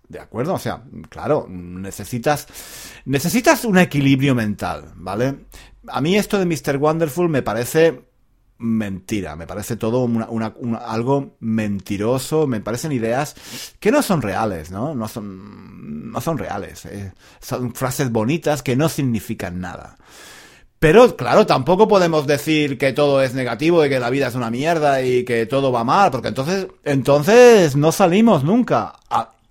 ¿De 0.08 0.20
acuerdo? 0.20 0.56
O 0.56 0.60
sea, 0.60 0.84
claro, 1.10 1.48
necesitas, 1.50 2.48
necesitas 3.06 3.64
un 3.64 3.78
equilibrio 3.78 4.36
mental, 4.36 4.92
¿vale? 4.96 5.46
A 5.88 6.02
mí 6.02 6.18
esto 6.18 6.38
de 6.38 6.46
Mr. 6.46 6.78
Wonderful 6.78 7.30
me 7.30 7.42
parece 7.42 8.11
mentira. 8.62 9.36
Me 9.36 9.48
parece 9.48 9.76
todo 9.76 10.08
algo 10.86 11.36
mentiroso. 11.40 12.48
Me 12.48 12.62
parecen 12.62 12.92
ideas 12.92 13.36
que 13.80 13.92
no 13.92 14.02
son 14.02 14.22
reales, 14.22 14.72
¿no? 14.72 14.96
No 14.96 15.08
son, 15.08 16.12
no 16.12 16.22
son 16.22 16.38
reales. 16.38 16.86
Eh. 16.86 17.12
Son 17.40 17.74
frases 17.74 18.12
bonitas 18.12 18.64
que 18.64 18.76
no 18.76 18.88
significan 18.90 19.60
nada. 19.60 19.98
Pero 20.80 21.16
claro, 21.16 21.46
tampoco 21.46 21.88
podemos 21.88 22.26
decir 22.26 22.80
que 22.80 22.92
todo 22.92 23.22
es 23.22 23.36
negativo 23.36 23.86
y 23.86 23.90
que 23.90 24.00
la 24.00 24.10
vida 24.10 24.28
es 24.28 24.36
una 24.36 24.50
mierda 24.50 25.04
y 25.04 25.24
que 25.26 25.46
todo 25.46 25.72
va 25.72 25.84
mal, 25.84 26.10
porque 26.10 26.30
entonces, 26.30 26.68
entonces 26.84 27.76
no 27.76 27.92
salimos 27.92 28.44
nunca. 28.44 28.94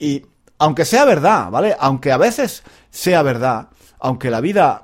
Y 0.00 0.26
aunque 0.58 0.84
sea 0.84 1.04
verdad, 1.04 1.48
¿vale? 1.50 1.76
Aunque 1.78 2.10
a 2.10 2.16
veces 2.16 2.64
sea 2.90 3.22
verdad, 3.22 3.68
aunque 4.00 4.28
la 4.28 4.40
vida 4.40 4.82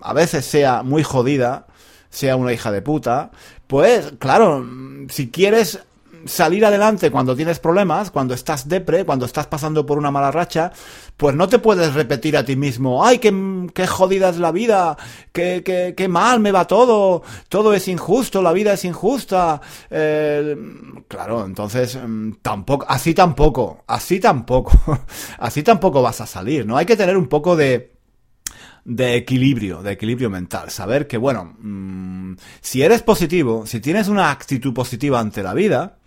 a 0.00 0.12
veces 0.12 0.44
sea 0.44 0.84
muy 0.84 1.02
jodida, 1.02 1.66
sea 2.10 2.36
una 2.36 2.52
hija 2.52 2.70
de 2.70 2.80
puta, 2.80 3.32
pues 3.68 4.14
claro, 4.18 4.66
si 5.08 5.30
quieres 5.30 5.80
salir 6.24 6.64
adelante 6.64 7.10
cuando 7.10 7.36
tienes 7.36 7.58
problemas, 7.58 8.10
cuando 8.10 8.34
estás 8.34 8.68
depre, 8.68 9.04
cuando 9.04 9.26
estás 9.26 9.46
pasando 9.46 9.86
por 9.86 9.98
una 9.98 10.10
mala 10.10 10.30
racha, 10.30 10.72
pues 11.16 11.34
no 11.34 11.48
te 11.48 11.58
puedes 11.58 11.94
repetir 11.94 12.36
a 12.36 12.44
ti 12.44 12.56
mismo, 12.56 13.04
ay, 13.04 13.18
qué, 13.18 13.32
qué 13.74 13.86
jodida 13.86 14.30
es 14.30 14.38
la 14.38 14.52
vida, 14.52 14.96
qué, 15.32 15.62
qué, 15.64 15.94
qué, 15.96 16.08
mal 16.08 16.40
me 16.40 16.52
va 16.52 16.66
todo, 16.66 17.22
todo 17.48 17.74
es 17.74 17.88
injusto, 17.88 18.42
la 18.42 18.52
vida 18.52 18.72
es 18.72 18.84
injusta. 18.84 19.60
Eh, 19.90 20.56
claro, 21.08 21.44
entonces, 21.44 21.98
mm, 22.02 22.34
tampoco, 22.42 22.86
así 22.88 23.14
tampoco, 23.14 23.84
así 23.86 24.20
tampoco, 24.20 24.72
así 25.38 25.62
tampoco 25.62 26.02
vas 26.02 26.20
a 26.20 26.26
salir, 26.26 26.66
¿no? 26.66 26.76
Hay 26.76 26.86
que 26.86 26.96
tener 26.96 27.16
un 27.16 27.26
poco 27.26 27.56
de 27.56 27.97
de 28.88 29.16
equilibrio, 29.16 29.82
de 29.82 29.92
equilibrio 29.92 30.30
mental. 30.30 30.70
Saber 30.70 31.06
que, 31.06 31.18
bueno, 31.18 31.54
mmm, 31.58 32.36
si 32.62 32.82
eres 32.82 33.02
positivo, 33.02 33.66
si 33.66 33.80
tienes 33.80 34.08
una 34.08 34.30
actitud 34.30 34.72
positiva 34.72 35.20
ante 35.20 35.42
la 35.42 35.52
vida, 35.52 35.98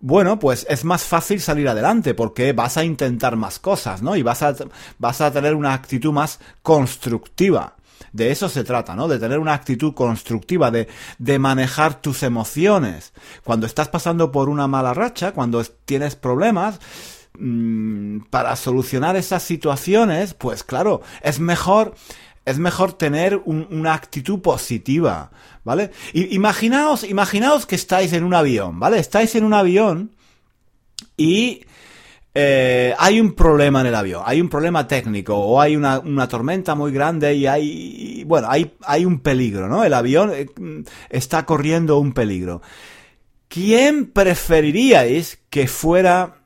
bueno, 0.00 0.38
pues 0.38 0.66
es 0.70 0.82
más 0.84 1.04
fácil 1.04 1.42
salir 1.42 1.68
adelante 1.68 2.14
porque 2.14 2.54
vas 2.54 2.78
a 2.78 2.84
intentar 2.84 3.36
más 3.36 3.58
cosas, 3.58 4.00
¿no? 4.00 4.16
Y 4.16 4.22
vas 4.22 4.42
a, 4.42 4.54
vas 4.98 5.20
a 5.20 5.30
tener 5.30 5.54
una 5.54 5.74
actitud 5.74 6.10
más 6.10 6.40
constructiva. 6.62 7.76
De 8.12 8.30
eso 8.30 8.48
se 8.48 8.64
trata, 8.64 8.96
¿no? 8.96 9.08
De 9.08 9.18
tener 9.18 9.38
una 9.38 9.52
actitud 9.52 9.92
constructiva, 9.92 10.70
de, 10.70 10.88
de 11.18 11.38
manejar 11.38 12.00
tus 12.00 12.22
emociones. 12.22 13.12
Cuando 13.44 13.66
estás 13.66 13.88
pasando 13.88 14.32
por 14.32 14.48
una 14.48 14.66
mala 14.66 14.94
racha, 14.94 15.32
cuando 15.32 15.62
tienes 15.84 16.16
problemas, 16.16 16.80
mmm, 17.38 18.20
para 18.30 18.56
solucionar 18.56 19.16
esas 19.16 19.42
situaciones, 19.42 20.34
pues 20.34 20.64
claro, 20.64 21.02
es 21.22 21.40
mejor 21.40 21.94
es 22.44 22.58
mejor 22.58 22.92
tener 22.94 23.40
un, 23.44 23.68
una 23.70 23.94
actitud 23.94 24.40
positiva, 24.40 25.30
¿vale? 25.64 25.92
Imaginaos, 26.12 27.04
imaginaos 27.04 27.66
que 27.66 27.76
estáis 27.76 28.12
en 28.12 28.24
un 28.24 28.34
avión, 28.34 28.80
¿vale? 28.80 28.98
Estáis 28.98 29.34
en 29.36 29.44
un 29.44 29.54
avión 29.54 30.10
y 31.16 31.64
eh, 32.34 32.94
hay 32.98 33.20
un 33.20 33.34
problema 33.34 33.82
en 33.82 33.86
el 33.88 33.94
avión, 33.94 34.22
hay 34.26 34.40
un 34.40 34.48
problema 34.48 34.88
técnico 34.88 35.36
o 35.36 35.60
hay 35.60 35.76
una, 35.76 36.00
una 36.00 36.26
tormenta 36.26 36.74
muy 36.74 36.90
grande 36.90 37.34
y 37.34 37.46
hay, 37.46 38.24
bueno, 38.24 38.48
hay, 38.50 38.74
hay 38.86 39.04
un 39.04 39.20
peligro, 39.20 39.68
¿no? 39.68 39.84
El 39.84 39.94
avión 39.94 40.32
eh, 40.34 40.46
está 41.10 41.46
corriendo 41.46 41.98
un 41.98 42.12
peligro. 42.12 42.62
¿Quién 43.46 44.06
preferiríais 44.06 45.38
que 45.50 45.68
fuera 45.68 46.41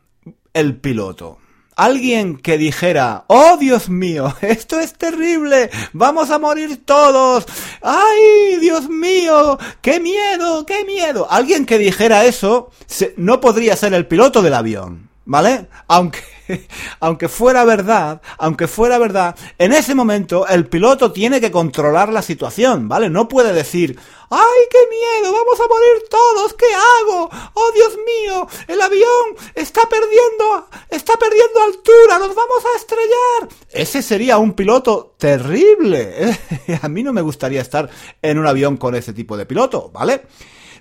el 0.56 0.76
piloto? 0.76 1.38
alguien 1.76 2.38
que 2.38 2.56
dijera, 2.56 3.24
oh 3.28 3.58
Dios 3.58 3.88
mío, 3.88 4.34
esto 4.40 4.80
es 4.80 4.94
terrible, 4.94 5.70
vamos 5.92 6.30
a 6.30 6.38
morir 6.38 6.84
todos, 6.84 7.46
ay 7.82 8.56
Dios 8.60 8.88
mío, 8.88 9.58
qué 9.82 10.00
miedo, 10.00 10.64
qué 10.64 10.84
miedo. 10.84 11.28
Alguien 11.30 11.66
que 11.66 11.78
dijera 11.78 12.24
eso 12.24 12.70
no 13.16 13.40
podría 13.40 13.76
ser 13.76 13.92
el 13.94 14.06
piloto 14.06 14.42
del 14.42 14.54
avión, 14.54 15.05
¿vale? 15.26 15.68
Aunque, 15.88 16.20
aunque 17.00 17.28
fuera 17.28 17.64
verdad, 17.64 18.22
aunque 18.38 18.66
fuera 18.66 18.96
verdad, 18.98 19.36
en 19.58 19.72
ese 19.72 19.94
momento 19.94 20.46
el 20.46 20.66
piloto 20.66 21.12
tiene 21.12 21.40
que 21.40 21.50
controlar 21.50 22.10
la 22.10 22.22
situación, 22.22 22.88
¿vale? 22.88 23.10
No 23.10 23.28
puede 23.28 23.52
decir, 23.52 23.98
¡Ay, 24.28 24.62
qué 24.70 24.78
miedo! 24.90 25.32
¡Vamos 25.32 25.60
a 25.60 25.68
morir 25.68 26.08
todos! 26.10 26.54
¿Qué 26.54 26.66
hago? 26.66 27.30
¡Oh, 27.54 27.72
Dios 27.72 27.96
mío! 28.04 28.48
El 28.66 28.80
avión 28.80 29.36
está 29.54 29.82
perdiendo, 29.82 30.68
está 30.88 31.12
perdiendo 31.14 31.62
altura, 31.62 32.18
nos 32.18 32.34
vamos 32.34 32.64
a 32.64 32.76
estrellar. 32.76 33.48
Ese 33.70 34.02
sería 34.02 34.38
un 34.38 34.54
piloto 34.54 35.14
terrible. 35.16 36.36
a 36.82 36.88
mí 36.88 37.04
no 37.04 37.12
me 37.12 37.22
gustaría 37.22 37.60
estar 37.60 37.88
en 38.20 38.38
un 38.38 38.48
avión 38.48 38.76
con 38.78 38.96
ese 38.96 39.12
tipo 39.12 39.36
de 39.36 39.46
piloto, 39.46 39.90
¿vale? 39.92 40.26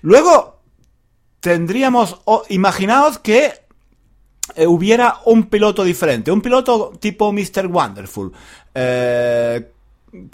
Luego 0.02 0.62
tendríamos, 1.38 2.20
imaginaos 2.48 3.20
que 3.20 3.65
eh, 4.54 4.66
hubiera 4.66 5.20
un 5.24 5.48
piloto 5.48 5.82
diferente, 5.82 6.30
un 6.30 6.40
piloto 6.40 6.92
tipo 6.98 7.32
Mr. 7.32 7.66
Wonderful, 7.66 8.32
eh, 8.72 9.72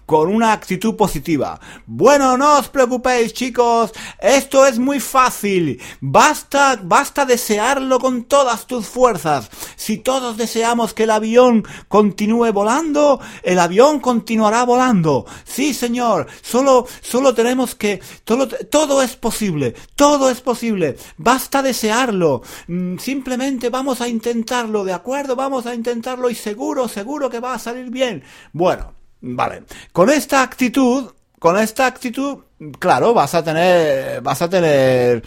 con 0.06 0.28
una 0.28 0.52
actitud 0.52 0.96
positiva. 0.96 1.60
Bueno, 1.86 2.36
no 2.36 2.58
os 2.58 2.68
preocupéis, 2.68 3.32
chicos, 3.32 3.92
esto 4.20 4.66
es 4.66 4.78
muy 4.78 5.00
fácil. 5.00 5.80
Basta, 6.00 6.78
basta 6.82 7.24
desearlo 7.24 7.98
con 7.98 8.24
todas 8.24 8.66
tus 8.66 8.86
fuerzas. 8.86 9.50
Si 9.76 9.98
todos 9.98 10.36
deseamos 10.36 10.94
que 10.94 11.04
el 11.04 11.10
avión 11.10 11.64
continúe 11.88 12.52
volando, 12.52 13.20
el 13.42 13.58
avión 13.58 14.00
continuará 14.00 14.64
volando. 14.64 15.26
Sí, 15.44 15.74
señor, 15.74 16.26
solo, 16.42 16.86
solo 17.00 17.34
tenemos 17.34 17.74
que, 17.74 18.00
todo, 18.24 18.48
todo 18.48 19.02
es 19.02 19.16
posible, 19.16 19.74
todo 19.94 20.30
es 20.30 20.40
posible. 20.40 20.96
Basta 21.16 21.62
desearlo. 21.62 22.42
Mm, 22.68 22.98
simplemente 22.98 23.70
vamos 23.70 24.00
a 24.00 24.08
intentarlo, 24.08 24.84
¿de 24.84 24.92
acuerdo? 24.92 25.36
Vamos 25.36 25.66
a 25.66 25.74
intentarlo 25.74 26.30
y 26.30 26.34
seguro, 26.34 26.88
seguro 26.88 27.30
que 27.30 27.40
va 27.40 27.54
a 27.54 27.58
salir 27.58 27.90
bien. 27.90 28.22
Bueno, 28.52 29.01
Vale. 29.22 29.62
Con 29.92 30.10
esta 30.10 30.42
actitud, 30.42 31.12
con 31.38 31.56
esta 31.56 31.86
actitud, 31.86 32.38
claro, 32.78 33.14
vas 33.14 33.34
a 33.34 33.42
tener, 33.42 34.20
vas 34.20 34.42
a 34.42 34.50
tener 34.50 35.22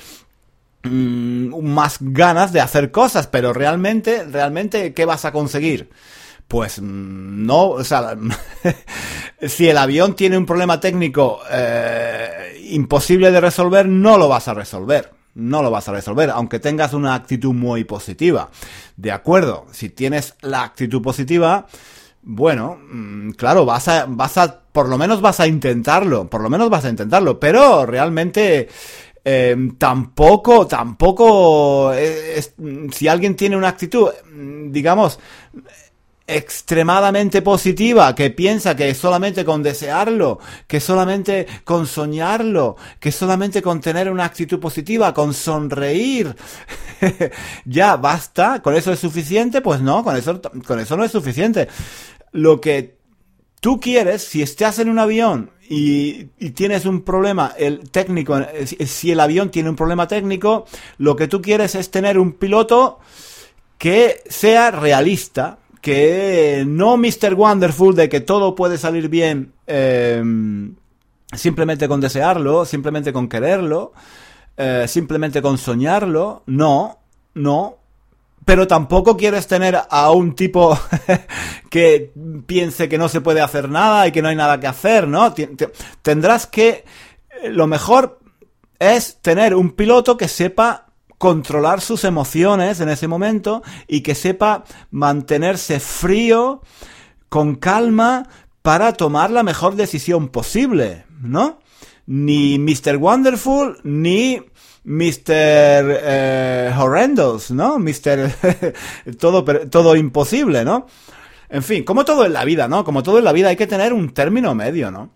mmm, 0.84 1.64
más 1.64 1.98
ganas 2.02 2.52
de 2.52 2.60
hacer 2.60 2.92
cosas, 2.92 3.28
pero 3.28 3.54
realmente, 3.54 4.26
realmente, 4.26 4.94
¿qué 4.94 5.06
vas 5.06 5.24
a 5.26 5.32
conseguir? 5.32 5.90
Pues 6.48 6.82
mm, 6.82 7.46
no, 7.46 7.70
o 7.70 7.84
sea, 7.86 8.18
si 9.42 9.70
el 9.70 9.78
avión 9.78 10.16
tiene 10.16 10.38
un 10.38 10.46
problema 10.46 10.80
técnico 10.80 11.40
eh, 11.50 12.62
imposible 12.70 13.32
de 13.32 13.42
resolver, 13.42 13.88
no 13.88 14.18
lo 14.18 14.28
vas 14.28 14.48
a 14.48 14.54
resolver. 14.54 15.12
No 15.36 15.62
lo 15.62 15.70
vas 15.70 15.90
a 15.90 15.92
resolver, 15.92 16.30
aunque 16.30 16.60
tengas 16.60 16.94
una 16.94 17.14
actitud 17.14 17.54
muy 17.54 17.84
positiva. 17.84 18.50
De 18.96 19.12
acuerdo, 19.12 19.66
si 19.74 19.90
tienes 19.90 20.36
la 20.40 20.64
actitud 20.64 21.02
positiva, 21.02 21.68
bueno, 22.26 22.80
mm, 22.92 23.32
claro, 23.32 23.66
vas 23.66 23.88
a, 23.88 24.06
vas 24.08 24.38
a, 24.38 24.60
por 24.72 24.90
lo 24.90 24.98
menos 24.98 25.22
vas 25.22 25.40
a 25.40 25.48
intentarlo, 25.48 26.28
por 26.28 26.42
lo 26.42 26.50
menos 26.50 26.70
vas 26.70 26.84
a 26.86 26.90
intentarlo, 26.90 27.40
pero 27.40 27.86
realmente 27.86 28.68
eh, 29.24 29.56
tampoco, 29.78 30.66
tampoco, 30.66 31.94
eh, 31.94 32.44
si 32.92 33.08
alguien 33.08 33.36
tiene 33.36 33.56
una 33.56 33.70
actitud, 33.70 34.10
mm, 34.34 34.72
digamos, 34.72 35.20
extremadamente 36.28 37.44
positiva, 37.44 38.16
que 38.16 38.32
piensa 38.32 38.76
que 38.76 38.94
solamente 38.96 39.46
con 39.46 39.62
desearlo, 39.62 40.40
que 40.66 40.80
solamente 40.80 41.46
con 41.64 41.86
soñarlo, 41.86 42.76
que 43.00 43.12
solamente 43.12 43.62
con 43.62 43.80
tener 43.80 44.12
una 44.12 44.26
actitud 44.26 44.60
positiva, 44.60 45.14
con 45.14 45.36
sonreír, 45.36 46.36
ya 47.66 47.98
basta, 47.98 48.62
con 48.64 48.76
eso 48.76 48.92
es 48.92 49.00
suficiente, 49.00 49.62
pues 49.62 49.82
no, 49.82 50.04
con 50.04 50.16
eso, 50.16 50.42
con 50.66 50.80
eso 50.80 50.98
no 50.98 51.04
es 51.04 51.12
suficiente 51.12 51.68
lo 52.36 52.60
que 52.60 52.98
tú 53.62 53.80
quieres, 53.80 54.22
si 54.22 54.42
estás 54.42 54.80
en 54.80 54.90
un 54.90 55.00
avión 55.00 55.52
y, 55.70 56.26
tienes 56.52 56.86
un 56.86 57.02
problema 57.02 57.54
el 57.58 57.90
técnico, 57.90 58.38
si 58.86 59.12
el 59.12 59.22
avión 59.22 59.50
tiene 59.50 59.70
un 59.70 59.78
problema 59.78 60.08
técnico, 60.08 60.66
lo 60.98 61.16
que 61.16 61.30
tú 61.30 61.42
quieres 61.42 61.76
es 61.76 61.90
tener 61.90 62.20
un 62.20 62.34
piloto 62.34 63.00
que 63.78 64.22
sea 64.28 64.70
realista, 64.72 65.60
que 65.82 66.66
no 66.68 66.98
Mr. 66.98 67.36
Wonderful 67.36 67.96
de 67.96 68.10
que 68.10 68.20
todo 68.20 68.54
puede 68.54 68.78
salir 68.78 69.08
bien 69.08 69.54
em, 69.66 70.76
simplemente 71.32 71.88
con 71.88 72.02
desearlo, 72.02 72.66
simplemente 72.66 73.14
con 73.14 73.30
quererlo, 73.30 73.94
eh, 74.58 74.86
simplemente 74.90 75.42
con 75.42 75.58
soñarlo, 75.58 76.44
no, 76.48 77.00
no, 77.34 77.78
pero 78.46 78.68
tampoco 78.68 79.18
quieres 79.18 79.48
tener 79.48 79.82
a 79.90 80.12
un 80.12 80.36
tipo 80.36 80.80
que 81.70 82.14
piense 82.46 82.88
que 82.88 83.00
no 83.00 83.10
se 83.10 83.22
puede 83.22 83.42
hacer 83.42 83.70
nada 83.70 84.08
y 84.08 84.12
que 84.12 84.22
no 84.22 84.30
hay 84.30 84.36
nada 84.36 84.60
que 84.60 84.68
hacer, 84.68 85.08
¿no? 85.08 85.34
Tendrás 86.02 86.46
que... 86.48 86.86
Eh, 87.42 87.50
lo 87.50 87.68
mejor 87.68 88.20
es 88.80 89.18
tener 89.22 89.56
un 89.56 89.72
piloto 89.72 90.16
que 90.16 90.28
sepa 90.28 90.86
controlar 91.18 91.82
sus 91.82 92.04
emociones 92.04 92.80
en 92.82 92.90
ese 92.90 93.08
momento 93.08 93.64
y 93.88 94.02
que 94.02 94.16
sepa 94.16 94.64
mantenerse 94.92 95.80
frío, 95.80 96.62
con 97.30 97.56
calma, 97.56 98.30
para 98.62 98.94
tomar 98.94 99.32
la 99.32 99.44
mejor 99.44 99.76
decisión 99.76 100.30
posible, 100.30 101.06
¿no? 101.22 101.60
Ni 102.06 102.60
Mr. 102.60 102.98
Wonderful, 102.98 103.80
ni 103.84 104.42
Mr. 104.86 105.24
Eh, 105.28 106.74
horrendos, 106.78 107.52
¿no? 107.52 107.80
Mr. 107.80 108.74
todo, 109.20 109.44
todo 109.44 109.96
imposible, 109.96 110.64
¿no? 110.64 110.86
En 111.50 111.64
fin, 111.64 111.84
como 111.84 112.06
todo 112.06 112.26
en 112.26 112.34
la 112.34 112.46
vida, 112.46 112.68
¿no? 112.68 112.84
Como 112.84 113.02
todo 113.04 113.18
en 113.18 113.26
la 113.26 113.32
vida 113.32 113.50
hay 113.50 113.56
que 113.56 113.68
tener 113.68 113.94
un 113.94 114.14
término 114.14 114.54
medio, 114.54 114.92
¿no? 114.92 115.10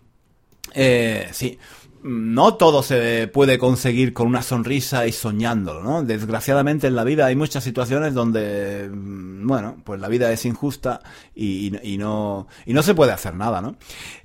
Eh, 0.74 1.28
sí, 1.32 1.58
no 2.02 2.54
todo 2.54 2.82
se 2.82 3.28
puede 3.28 3.58
conseguir 3.58 4.12
con 4.12 4.26
una 4.26 4.42
sonrisa 4.42 5.06
y 5.06 5.12
soñándolo, 5.12 5.82
¿no? 5.82 6.02
Desgraciadamente 6.02 6.86
en 6.88 6.96
la 6.96 7.04
vida 7.04 7.26
hay 7.26 7.36
muchas 7.36 7.62
situaciones 7.62 8.14
donde, 8.14 8.88
mm, 8.92 9.46
bueno, 9.46 9.76
pues 9.84 10.00
la 10.00 10.08
vida 10.08 10.32
es 10.32 10.44
injusta 10.46 11.00
y, 11.34 11.76
y, 11.82 11.98
no, 11.98 12.48
y 12.66 12.72
no 12.74 12.82
se 12.82 12.94
puede 12.94 13.12
hacer 13.12 13.34
nada, 13.34 13.60
¿no? 13.60 13.76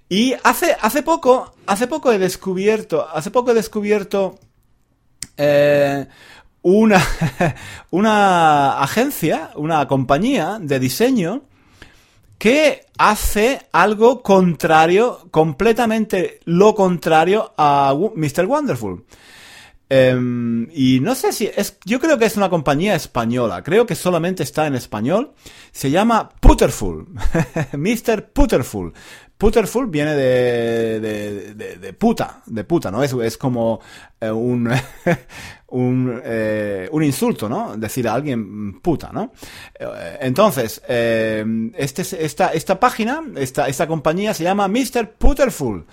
Y 0.09 0.33
hace, 0.43 0.75
hace 0.81 1.03
poco, 1.03 1.53
hace 1.67 1.87
poco 1.87 2.11
he 2.11 2.19
descubierto, 2.19 3.07
hace 3.11 3.29
poco 3.29 3.51
he 3.51 3.55
descubierto 3.55 4.39
eh, 5.37 6.07
una, 6.61 7.03
una 7.91 8.79
agencia, 8.81 9.51
una 9.55 9.87
compañía 9.87 10.57
de 10.59 10.79
diseño 10.79 11.43
que 12.37 12.85
hace 12.97 13.67
algo 13.71 14.21
contrario, 14.21 15.27
completamente 15.31 16.39
lo 16.45 16.75
contrario 16.75 17.53
a 17.57 17.95
Mr. 18.15 18.45
Wonderful. 18.45 19.05
Em, 19.87 20.67
y 20.73 20.99
no 20.99 21.13
sé 21.13 21.31
si 21.31 21.49
es, 21.55 21.77
yo 21.85 21.99
creo 21.99 22.17
que 22.17 22.25
es 22.25 22.37
una 22.37 22.49
compañía 22.49 22.95
española, 22.95 23.61
creo 23.61 23.85
que 23.85 23.95
solamente 23.95 24.41
está 24.43 24.65
en 24.65 24.75
español. 24.75 25.33
Se 25.71 25.91
llama 25.91 26.29
Putterful, 26.39 27.07
Mr. 27.73 28.31
Putterful. 28.31 28.93
Putterful 29.37 29.87
viene 29.87 30.15
de, 30.15 30.99
de, 31.01 31.75
de, 31.77 31.93
puta, 31.93 32.41
de 32.45 32.63
puta, 32.63 32.89
¿no? 32.89 33.03
Es, 33.03 33.11
es 33.11 33.37
como 33.37 33.81
eh, 34.21 34.31
un, 34.31 34.71
un, 35.67 36.21
eh, 36.23 36.87
un, 36.89 37.03
insulto, 37.03 37.49
¿no? 37.49 37.75
Decir 37.75 38.07
a 38.07 38.13
alguien 38.13 38.79
puta, 38.79 39.11
¿no? 39.11 39.33
Eh, 39.77 40.17
entonces, 40.21 40.81
este, 40.87 42.25
esta, 42.25 42.53
esta 42.53 42.79
página, 42.79 43.21
esta, 43.35 43.67
esta 43.67 43.87
compañía 43.87 44.33
se 44.33 44.45
llama 44.45 44.69
Mr. 44.69 45.11
Putterful. 45.17 45.85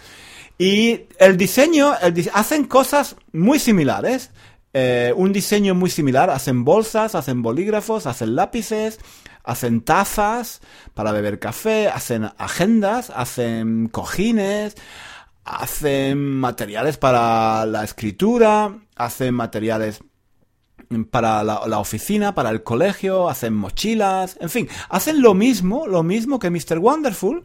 Y 0.57 1.07
el 1.19 1.37
diseño, 1.37 1.95
hacen 2.35 2.65
cosas 2.65 3.17
muy 3.33 3.59
similares. 3.59 4.31
un 5.17 5.33
diseño 5.33 5.75
muy 5.75 5.91
similar. 5.91 6.31
Hacen 6.31 6.65
bolsas, 6.65 7.17
hacen 7.17 7.43
bolígrafos, 7.43 8.07
hacen 8.07 8.37
lápices, 8.37 9.01
hacen 9.45 9.83
tazas 9.83 10.61
para 10.95 11.13
beber 11.13 11.39
café, 11.39 11.89
hacen 11.89 12.31
agendas, 12.39 13.11
hacen 13.11 13.89
cojines, 13.89 14.77
hacen 15.45 16.19
materiales 16.19 16.97
para 16.97 17.67
la 17.67 17.85
escritura, 17.85 18.79
hacen 18.97 19.35
materiales 19.35 20.03
para 21.11 21.43
la, 21.43 21.79
oficina, 21.79 22.35
para 22.35 22.51
el 22.51 22.63
colegio, 22.63 23.29
hacen 23.29 23.55
mochilas, 23.55 24.37
en 24.41 24.51
fin, 24.51 24.69
hacen 24.89 25.23
lo 25.23 25.35
mismo, 25.35 25.87
lo 25.87 26.03
mismo 26.03 26.39
que 26.39 26.51
Mr. 26.51 26.79
Wonderful, 26.79 27.45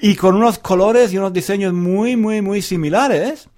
y 0.00 0.16
con 0.16 0.34
unos 0.34 0.58
colores 0.58 1.12
y 1.12 1.18
unos 1.18 1.32
diseños 1.32 1.72
muy, 1.72 2.16
muy, 2.16 2.42
muy 2.42 2.62
similares, 2.62 3.48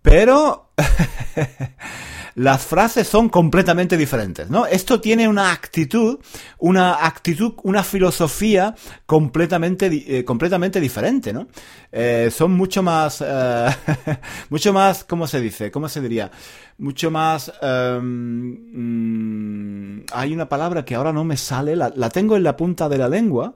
pero 0.00 0.70
las 2.34 2.64
frases 2.64 3.06
son 3.06 3.28
completamente 3.28 3.96
diferentes, 3.96 4.48
¿no? 4.48 4.66
Esto 4.66 5.00
tiene 5.00 5.28
una 5.28 5.52
actitud, 5.52 6.18
una 6.58 7.06
actitud, 7.06 7.54
una 7.62 7.82
filosofía 7.82 8.74
completamente, 9.06 9.90
eh, 10.06 10.24
completamente 10.24 10.80
diferente, 10.80 11.32
¿no? 11.32 11.48
Eh, 11.90 12.30
son 12.34 12.52
mucho 12.52 12.82
más, 12.82 13.22
eh, 13.26 13.68
mucho 14.50 14.72
más, 14.72 15.04
¿cómo 15.04 15.26
se 15.26 15.40
dice? 15.40 15.70
¿Cómo 15.70 15.88
se 15.88 16.00
diría? 16.00 16.30
Mucho 16.78 17.10
más, 17.10 17.52
em, 17.60 19.98
mm, 19.98 20.04
hay 20.12 20.32
una 20.32 20.48
palabra 20.48 20.84
que 20.84 20.94
ahora 20.94 21.12
no 21.12 21.24
me 21.24 21.36
sale, 21.36 21.76
la, 21.76 21.92
la 21.94 22.08
tengo 22.08 22.36
en 22.36 22.42
la 22.42 22.56
punta 22.56 22.88
de 22.88 22.98
la 22.98 23.08
lengua, 23.08 23.54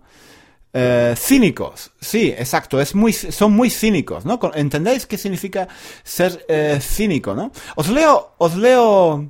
eh, 0.78 1.14
cínicos, 1.16 1.90
sí, 1.98 2.34
exacto, 2.36 2.78
es 2.78 2.94
muy, 2.94 3.14
son 3.14 3.52
muy 3.54 3.70
cínicos, 3.70 4.26
¿no? 4.26 4.38
¿Entendéis 4.54 5.06
qué 5.06 5.16
significa 5.16 5.66
ser 6.04 6.44
eh, 6.48 6.78
cínico, 6.82 7.34
no? 7.34 7.50
Os 7.76 7.88
leo, 7.88 8.34
os 8.36 8.56
leo, 8.56 9.26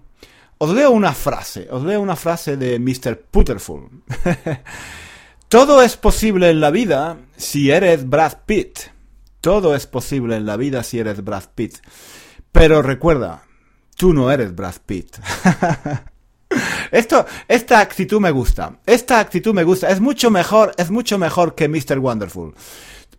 os 0.59 0.71
leo 0.71 0.91
una 0.91 1.13
frase, 1.13 1.69
os 1.71 1.85
leo 1.85 2.01
una 2.01 2.17
frase 2.17 2.57
de 2.57 2.81
Mr. 2.81 3.21
Putterful. 3.31 3.89
Todo 5.49 5.83
es 5.83 5.97
posible 5.97 6.51
en 6.51 6.61
la 6.61 6.71
vida 6.71 7.19
si 7.37 7.71
eres 7.71 8.09
Brad 8.09 8.39
Pitt. 8.45 8.81
Todo 9.41 9.77
es 9.77 9.87
posible 9.87 10.35
en 10.35 10.47
la 10.47 10.57
vida 10.57 10.83
si 10.83 10.99
eres 10.99 11.23
Brad 11.23 11.45
Pitt. 11.55 11.77
Pero 12.51 12.83
recuerda, 12.83 13.45
tú 13.95 14.13
no 14.13 14.33
eres 14.33 14.53
Brad 14.53 14.75
Pitt. 14.85 15.19
Esto, 16.91 17.27
esta 17.49 17.81
actitud 17.81 18.21
me 18.21 18.31
gusta. 18.31 18.79
Esta 18.87 19.21
actitud 19.21 19.55
me 19.55 19.65
gusta. 19.65 19.89
Es 19.89 20.01
mucho 20.01 20.31
mejor, 20.31 20.73
es 20.77 20.91
mucho 20.91 21.19
mejor 21.19 21.55
que 21.55 21.69
Mr. 21.69 21.99
Wonderful. 21.99 22.55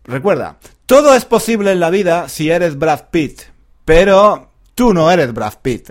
Recuerda, 0.04 0.58
todo 0.86 1.14
es 1.14 1.24
posible 1.26 1.72
en 1.72 1.80
la 1.80 1.90
vida 1.90 2.28
si 2.28 2.50
eres 2.50 2.78
Brad 2.78 3.10
Pitt, 3.10 3.42
pero 3.84 4.52
tú 4.74 4.94
no 4.94 5.10
eres 5.10 5.34
Brad 5.34 5.54
Pitt. 5.60 5.90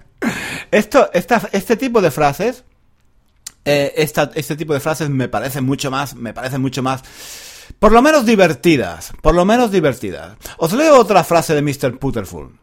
Esto, 0.70 1.10
este 1.12 1.76
tipo 1.76 2.00
de 2.00 2.10
frases, 2.10 2.64
eh, 3.64 3.92
este 3.96 4.56
tipo 4.56 4.72
de 4.72 4.80
frases 4.80 5.10
me 5.10 5.28
parecen 5.28 5.64
mucho 5.64 5.90
más, 5.90 6.14
me 6.14 6.32
parecen 6.32 6.62
mucho 6.62 6.82
más, 6.82 7.02
por 7.78 7.92
lo 7.92 8.00
menos 8.00 8.24
divertidas, 8.24 9.12
por 9.20 9.34
lo 9.34 9.44
menos 9.44 9.70
divertidas. 9.70 10.36
Os 10.56 10.72
leo 10.72 10.98
otra 10.98 11.24
frase 11.24 11.54
de 11.54 11.62
Mr. 11.62 11.98
Putterful. 11.98 12.58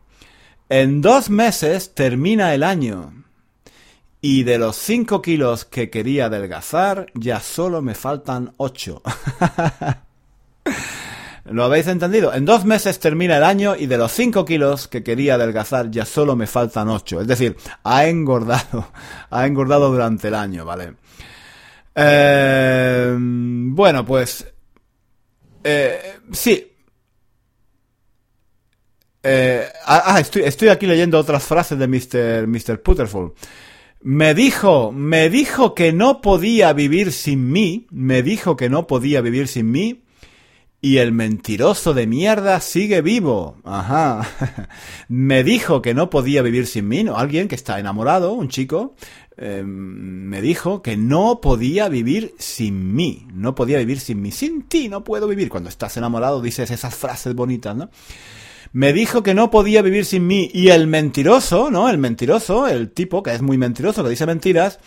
En 0.70 1.02
dos 1.02 1.30
meses 1.30 1.94
termina 1.94 2.54
el 2.54 2.64
año. 2.64 3.19
Y 4.22 4.44
de 4.44 4.58
los 4.58 4.76
5 4.76 5.22
kilos 5.22 5.64
que 5.66 5.90
quería 5.90 6.26
adelgazar, 6.26 7.08
ya 7.14 7.40
solo 7.40 7.82
me 7.82 7.96
faltan 7.96 8.54
8. 8.58 9.02
¿Lo 11.46 11.64
habéis 11.64 11.88
entendido? 11.88 12.34
En 12.34 12.46
dos 12.46 12.66
meses 12.66 13.00
termina 13.00 13.38
el 13.38 13.44
año 13.44 13.76
y 13.76 13.88
de 13.88 13.98
los 13.98 14.12
5 14.12 14.46
kilos 14.46 14.88
que 14.88 15.04
quería 15.04 15.36
adelgazar 15.36 15.90
ya 15.90 16.06
solo 16.06 16.36
me 16.36 16.48
faltan 16.48 16.90
8. 16.90 17.22
Es 17.22 17.28
decir, 17.28 17.56
ha 17.84 18.08
engordado. 18.08 18.92
Ha 19.32 19.46
engordado 19.46 19.92
durante 19.92 20.28
el 20.30 20.36
año, 20.36 20.66
¿vale? 20.66 20.96
Eh, 21.96 23.16
bueno, 23.20 24.04
pues... 24.06 24.46
Eh, 25.64 26.18
sí. 26.32 26.72
Eh, 29.22 29.68
ah, 29.86 30.04
ah, 30.06 30.20
estoy, 30.20 30.70
aquí 30.70 30.88
leyendo 30.88 31.20
otras 31.20 31.44
frases 31.44 31.78
de 31.78 31.88
Mr. 31.88 32.48
Mr. 32.48 32.82
Me 34.02 34.34
dijo, 34.34 34.92
me 34.94 35.30
dijo 35.30 35.76
que 35.76 35.92
no 35.92 36.22
podía 36.22 36.72
vivir 36.74 37.12
sin 37.12 37.52
mí, 37.52 37.88
me 37.92 38.24
dijo 38.24 38.56
que 38.56 38.70
no 38.70 38.88
podía 38.88 39.20
vivir 39.22 39.50
sin 39.50 39.72
mí, 39.72 40.04
y 40.82 40.98
el 40.98 41.12
mentiroso 41.12 41.94
de 41.94 42.08
mierda 42.08 42.62
sigue 42.62 43.02
vivo. 43.02 43.58
Ajá. 43.66 44.26
me 45.10 45.44
dijo 45.44 45.82
que 45.82 45.94
no 45.94 46.10
podía 46.10 46.42
vivir 46.42 46.68
sin 46.68 46.88
mí, 46.88 47.04
¿no? 47.04 47.18
Alguien 47.18 47.50
que 47.50 47.56
está 47.56 47.80
enamorado, 47.80 48.32
un 48.32 48.48
chico, 48.48 48.96
em, 49.36 49.68
me 49.68 50.42
dijo 50.42 50.82
que 50.82 50.96
no 50.96 51.42
podía 51.42 51.90
vivir 51.90 52.34
sin 52.38 52.96
mí, 52.96 53.28
no 53.34 53.56
podía 53.56 53.80
vivir 53.80 54.00
sin 54.00 54.22
mí. 54.22 54.32
Sin 54.32 54.64
ti 54.64 54.88
no 54.88 55.04
puedo 55.04 55.28
vivir. 55.28 55.50
Cuando 55.50 55.70
estás 55.70 55.98
enamorado 55.98 56.42
dices 56.42 56.72
esas 56.72 56.96
frases 56.96 57.36
bonitas, 57.36 57.76
¿no? 57.76 57.90
Me 58.72 58.94
dijo 58.94 59.24
que 59.24 59.34
no 59.34 59.52
podía 59.52 59.82
vivir 59.82 60.06
sin 60.06 60.28
mí 60.28 60.50
y 60.54 60.70
el 60.70 60.88
mentiroso, 60.88 61.72
¿no? 61.72 61.90
El 61.90 61.98
mentiroso, 61.98 62.68
el 62.68 62.92
tipo 62.92 63.24
que 63.24 63.34
es 63.34 63.42
muy 63.42 63.58
mentiroso, 63.58 64.04
que 64.04 64.10
dice 64.10 64.26
mentiras, 64.26 64.80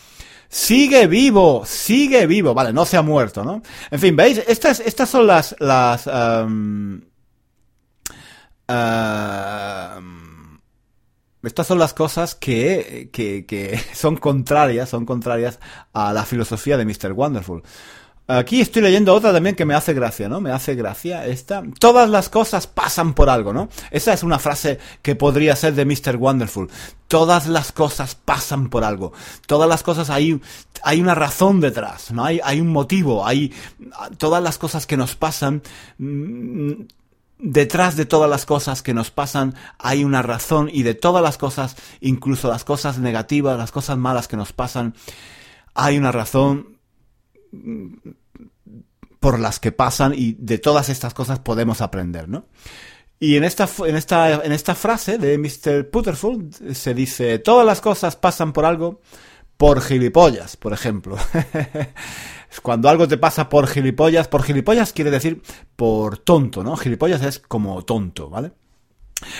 Sigue 0.52 1.06
vivo, 1.06 1.64
sigue 1.64 2.26
vivo. 2.26 2.52
Vale, 2.52 2.74
no 2.74 2.84
se 2.84 2.98
ha 2.98 3.02
muerto, 3.02 3.42
¿no? 3.42 3.62
En 3.90 3.98
fin, 3.98 4.14
¿veis? 4.14 4.36
Estas, 4.46 4.80
estas 4.80 5.08
son 5.08 5.26
las, 5.26 5.56
las, 5.60 6.06
um, 6.06 7.00
um, 8.68 10.58
estas 11.42 11.66
son 11.66 11.78
las 11.78 11.94
cosas 11.94 12.34
que, 12.34 13.08
que, 13.10 13.46
que 13.46 13.80
son 13.94 14.16
contrarias, 14.18 14.90
son 14.90 15.06
contrarias 15.06 15.58
a 15.94 16.12
la 16.12 16.26
filosofía 16.26 16.76
de 16.76 16.84
Mr. 16.84 17.12
Wonderful. 17.12 17.62
Aquí 18.28 18.60
estoy 18.60 18.82
leyendo 18.82 19.12
otra 19.12 19.32
también 19.32 19.56
que 19.56 19.64
me 19.64 19.74
hace 19.74 19.94
gracia, 19.94 20.28
¿no? 20.28 20.40
Me 20.40 20.52
hace 20.52 20.76
gracia 20.76 21.26
esta. 21.26 21.64
Todas 21.80 22.08
las 22.08 22.28
cosas 22.28 22.68
pasan 22.68 23.14
por 23.14 23.28
algo, 23.28 23.52
¿no? 23.52 23.68
Esa 23.90 24.12
es 24.12 24.22
una 24.22 24.38
frase 24.38 24.78
que 25.02 25.16
podría 25.16 25.56
ser 25.56 25.74
de 25.74 25.84
Mr. 25.84 26.16
Wonderful. 26.16 26.70
Todas 27.08 27.48
las 27.48 27.72
cosas 27.72 28.14
pasan 28.14 28.70
por 28.70 28.84
algo. 28.84 29.12
Todas 29.46 29.68
las 29.68 29.82
cosas 29.82 30.08
hay, 30.08 30.40
hay 30.84 31.00
una 31.00 31.16
razón 31.16 31.60
detrás, 31.60 32.12
¿no? 32.12 32.24
Hay, 32.24 32.40
hay 32.44 32.60
un 32.60 32.68
motivo, 32.68 33.26
hay 33.26 33.52
todas 34.18 34.42
las 34.42 34.56
cosas 34.56 34.86
que 34.86 34.96
nos 34.96 35.16
pasan. 35.16 35.62
Mm, 35.98 36.84
detrás 37.42 37.96
de 37.96 38.06
todas 38.06 38.30
las 38.30 38.46
cosas 38.46 38.82
que 38.82 38.94
nos 38.94 39.10
pasan 39.10 39.56
hay 39.80 40.04
una 40.04 40.22
razón 40.22 40.70
y 40.72 40.84
de 40.84 40.94
todas 40.94 41.24
las 41.24 41.38
cosas, 41.38 41.74
incluso 42.00 42.48
las 42.48 42.62
cosas 42.62 42.98
negativas, 42.98 43.58
las 43.58 43.72
cosas 43.72 43.98
malas 43.98 44.28
que 44.28 44.36
nos 44.36 44.52
pasan, 44.52 44.94
hay 45.74 45.98
una 45.98 46.12
razón 46.12 46.71
por 49.20 49.38
las 49.38 49.60
que 49.60 49.72
pasan 49.72 50.12
y 50.16 50.32
de 50.38 50.58
todas 50.58 50.88
estas 50.88 51.14
cosas 51.14 51.38
podemos 51.38 51.80
aprender, 51.80 52.28
¿no? 52.28 52.46
Y 53.20 53.36
en 53.36 53.44
esta, 53.44 53.68
en 53.86 53.94
esta, 53.94 54.44
en 54.44 54.50
esta 54.50 54.74
frase 54.74 55.16
de 55.16 55.38
Mr. 55.38 55.88
Putterful 55.90 56.50
se 56.72 56.92
dice, 56.92 57.38
todas 57.38 57.64
las 57.64 57.80
cosas 57.80 58.16
pasan 58.16 58.52
por 58.52 58.64
algo, 58.64 59.00
por 59.56 59.80
gilipollas, 59.80 60.56
por 60.56 60.72
ejemplo. 60.72 61.16
Cuando 62.62 62.88
algo 62.88 63.06
te 63.06 63.18
pasa 63.18 63.48
por 63.48 63.68
gilipollas, 63.68 64.26
por 64.26 64.42
gilipollas 64.42 64.92
quiere 64.92 65.12
decir 65.12 65.40
por 65.76 66.18
tonto, 66.18 66.64
¿no? 66.64 66.76
Gilipollas 66.76 67.22
es 67.22 67.38
como 67.38 67.84
tonto, 67.84 68.28
¿vale? 68.28 68.50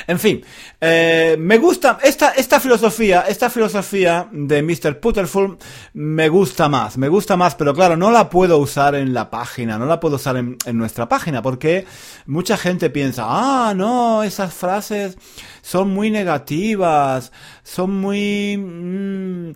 En 0.07 0.19
fin, 0.19 0.43
eh, 0.81 1.37
me 1.39 1.59
gusta 1.59 1.99
esta, 2.03 2.31
esta 2.31 2.61
filosofía, 2.61 3.25
esta 3.29 3.51
filosofía 3.51 4.29
de 4.31 4.63
Mr. 4.63 5.01
Putterful 5.01 5.59
me 5.95 6.29
gusta 6.29 6.69
más, 6.69 6.99
me 6.99 7.09
gusta 7.09 7.37
más, 7.37 7.55
pero 7.55 7.75
claro, 7.75 7.97
no 7.97 8.11
la 8.11 8.29
puedo 8.29 8.59
usar 8.59 8.95
en 8.95 9.15
la 9.15 9.31
página, 9.31 9.79
no 9.79 9.87
la 9.87 10.01
puedo 10.01 10.17
usar 10.17 10.37
en, 10.37 10.57
nuestra 10.73 11.09
página, 11.09 11.43
porque 11.43 11.87
mucha 12.27 12.57
gente 12.57 12.91
piensa, 12.91 13.25
ah, 13.27 13.75
no, 13.75 14.23
esas 14.23 14.53
frases 14.55 15.17
son 15.63 15.91
muy 15.91 16.11
negativas, 16.11 17.33
son 17.63 18.01
muy, 18.01 18.57
mm, 18.57 19.53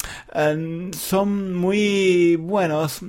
son 0.93 1.55
muy, 1.55 2.37
buenos, 2.37 3.01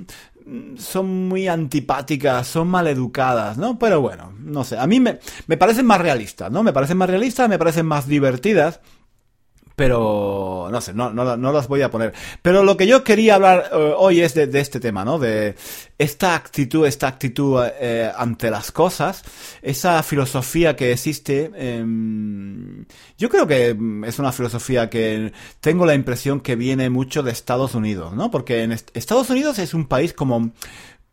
son 0.76 1.28
muy 1.28 1.48
antipáticas, 1.48 2.46
son 2.46 2.68
maleducadas, 2.68 3.58
¿no? 3.58 3.78
Pero 3.78 4.00
bueno, 4.00 4.32
no 4.38 4.64
sé, 4.64 4.78
a 4.78 4.86
mí 4.86 5.00
me, 5.00 5.18
parecen 5.56 5.86
más 5.86 6.00
realistas, 6.00 6.50
¿no? 6.50 6.62
Me 6.62 6.72
parecen 6.72 6.96
más 6.96 7.10
realistas, 7.10 7.48
me 7.48 7.58
parecen 7.58 7.86
más 7.86 8.06
divertidas 8.06 8.80
pero 9.78 10.68
no 10.72 10.80
sé, 10.80 10.92
no, 10.92 11.10
no, 11.10 11.36
no, 11.36 11.52
las 11.52 11.68
voy 11.68 11.82
a 11.82 11.90
poner. 11.90 12.12
Pero 12.42 12.64
lo 12.64 12.76
que 12.76 12.88
yo 12.88 13.04
quería 13.04 13.36
hablar 13.36 13.70
eh, 13.72 13.94
hoy 13.96 14.22
es 14.22 14.34
de, 14.34 14.50
este 14.58 14.80
tema, 14.80 15.04
¿no? 15.04 15.20
De 15.20 15.54
esta 15.98 16.34
actitud, 16.34 16.84
esta 16.84 17.06
actitud 17.06 17.62
eh, 17.80 18.10
ante 18.16 18.50
las 18.50 18.72
cosas, 18.72 19.22
esa 19.62 20.02
filosofía 20.02 20.74
que 20.74 20.90
existe. 20.90 21.52
Em, 21.54 22.86
yo 23.16 23.28
creo 23.28 23.46
que 23.46 23.76
es 24.04 24.18
una 24.18 24.32
filosofía 24.32 24.90
que 24.90 25.32
tengo 25.60 25.86
la 25.86 25.94
impresión 25.94 26.40
que 26.40 26.56
viene 26.56 26.90
mucho 26.90 27.22
de 27.22 27.30
Estados 27.30 27.76
Unidos, 27.76 28.14
¿no? 28.14 28.32
Porque 28.32 28.64
en 28.64 28.72
Estados 28.72 29.30
Unidos 29.30 29.60
es 29.60 29.74
un 29.74 29.86
país 29.86 30.12
como 30.12 30.50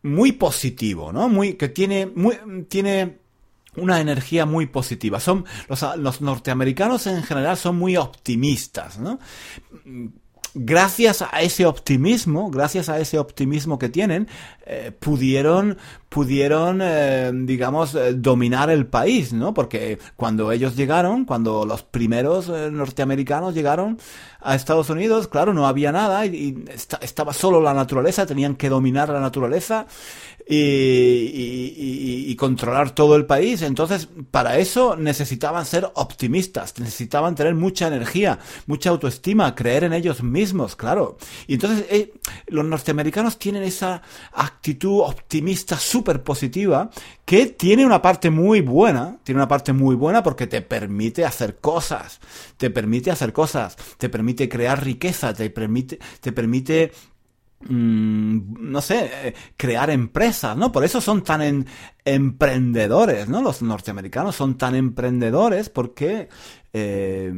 muy 0.02 0.32
positivo, 0.32 1.12
¿no? 1.12 1.28
Muy, 1.28 1.52
que 1.52 1.68
tiene, 1.68 2.06
muy, 2.06 2.36
tiene 2.68 3.20
una 3.76 4.00
energía 4.00 4.46
muy 4.46 4.66
positiva. 4.66 5.20
Son 5.20 5.44
los, 5.68 5.84
los 5.96 6.20
norteamericanos 6.20 7.06
en 7.06 7.22
general 7.22 7.56
son 7.56 7.78
muy 7.78 7.96
optimistas, 7.96 8.98
¿no? 8.98 9.18
gracias 10.58 11.22
a 11.22 11.42
ese 11.42 11.66
optimismo, 11.66 12.50
gracias 12.50 12.88
a 12.88 12.98
ese 12.98 13.18
optimismo 13.18 13.78
que 13.78 13.90
tienen, 13.90 14.26
eh, 14.64 14.90
pudieron, 14.98 15.76
pudieron, 16.08 16.80
eh, 16.82 17.30
digamos, 17.34 17.94
eh, 17.94 18.14
dominar 18.14 18.70
el 18.70 18.86
país, 18.86 19.34
¿no? 19.34 19.52
Porque 19.52 19.98
cuando 20.16 20.50
ellos 20.50 20.74
llegaron, 20.74 21.26
cuando 21.26 21.66
los 21.66 21.82
primeros 21.82 22.48
norteamericanos 22.48 23.54
llegaron 23.54 23.98
a 24.40 24.54
Estados 24.54 24.88
Unidos, 24.88 25.28
claro, 25.28 25.52
no 25.52 25.66
había 25.66 25.92
nada 25.92 26.24
y, 26.24 26.64
estaba 27.02 27.34
solo 27.34 27.60
la 27.60 27.74
naturaleza, 27.74 28.24
tenían 28.24 28.56
que 28.56 28.70
dominar 28.70 29.10
la 29.10 29.20
naturaleza 29.20 29.86
y, 30.48 32.34
controlar 32.36 32.90
todo 32.90 33.16
el 33.16 33.24
país. 33.24 33.62
Entonces, 33.62 34.08
para 34.30 34.58
eso 34.58 34.94
necesitaban 34.94 35.64
ser 35.64 35.90
optimistas, 35.94 36.78
necesitaban 36.78 37.34
tener 37.34 37.54
mucha 37.54 37.88
energía, 37.88 38.38
mucha 38.66 38.90
autoestima, 38.90 39.54
creer 39.54 39.84
en 39.84 39.94
ellos 39.94 40.22
mismos, 40.22 40.76
claro. 40.76 41.16
Y 41.46 41.54
entonces 41.54 41.86
eh, 41.88 42.12
los 42.48 42.64
norteamericanos 42.64 43.38
tienen 43.38 43.62
esa 43.62 44.02
actitud 44.34 45.00
optimista 45.00 45.78
súper 45.78 46.22
positiva 46.22 46.90
que 47.24 47.46
tiene 47.46 47.86
una 47.86 48.02
parte 48.02 48.28
muy 48.28 48.60
buena, 48.60 49.16
tiene 49.24 49.40
una 49.40 49.48
parte 49.48 49.72
muy 49.72 49.96
buena 49.96 50.22
porque 50.22 50.46
te 50.46 50.60
permite 50.60 51.24
hacer 51.24 51.56
cosas, 51.58 52.20
te 52.58 52.68
permite 52.68 53.10
hacer 53.10 53.32
cosas, 53.32 53.76
te 53.96 54.10
permite 54.10 54.48
crear 54.48 54.84
riqueza, 54.84 55.32
te 55.32 55.48
permite, 55.48 55.98
te 56.20 56.32
permite 56.32 56.92
Mm, 57.60 58.70
no 58.70 58.82
sé, 58.82 59.10
eh, 59.12 59.34
crear 59.56 59.90
empresas, 59.90 60.56
¿no? 60.56 60.70
Por 60.70 60.84
eso 60.84 61.00
son 61.00 61.24
tan 61.24 61.66
emprendedores, 62.04 63.28
¿no? 63.28 63.40
Los 63.40 63.62
norteamericanos 63.62 64.36
son 64.36 64.58
tan 64.58 64.74
emprendedores 64.74 65.70
porque 65.70 66.28
eh, 66.72 67.32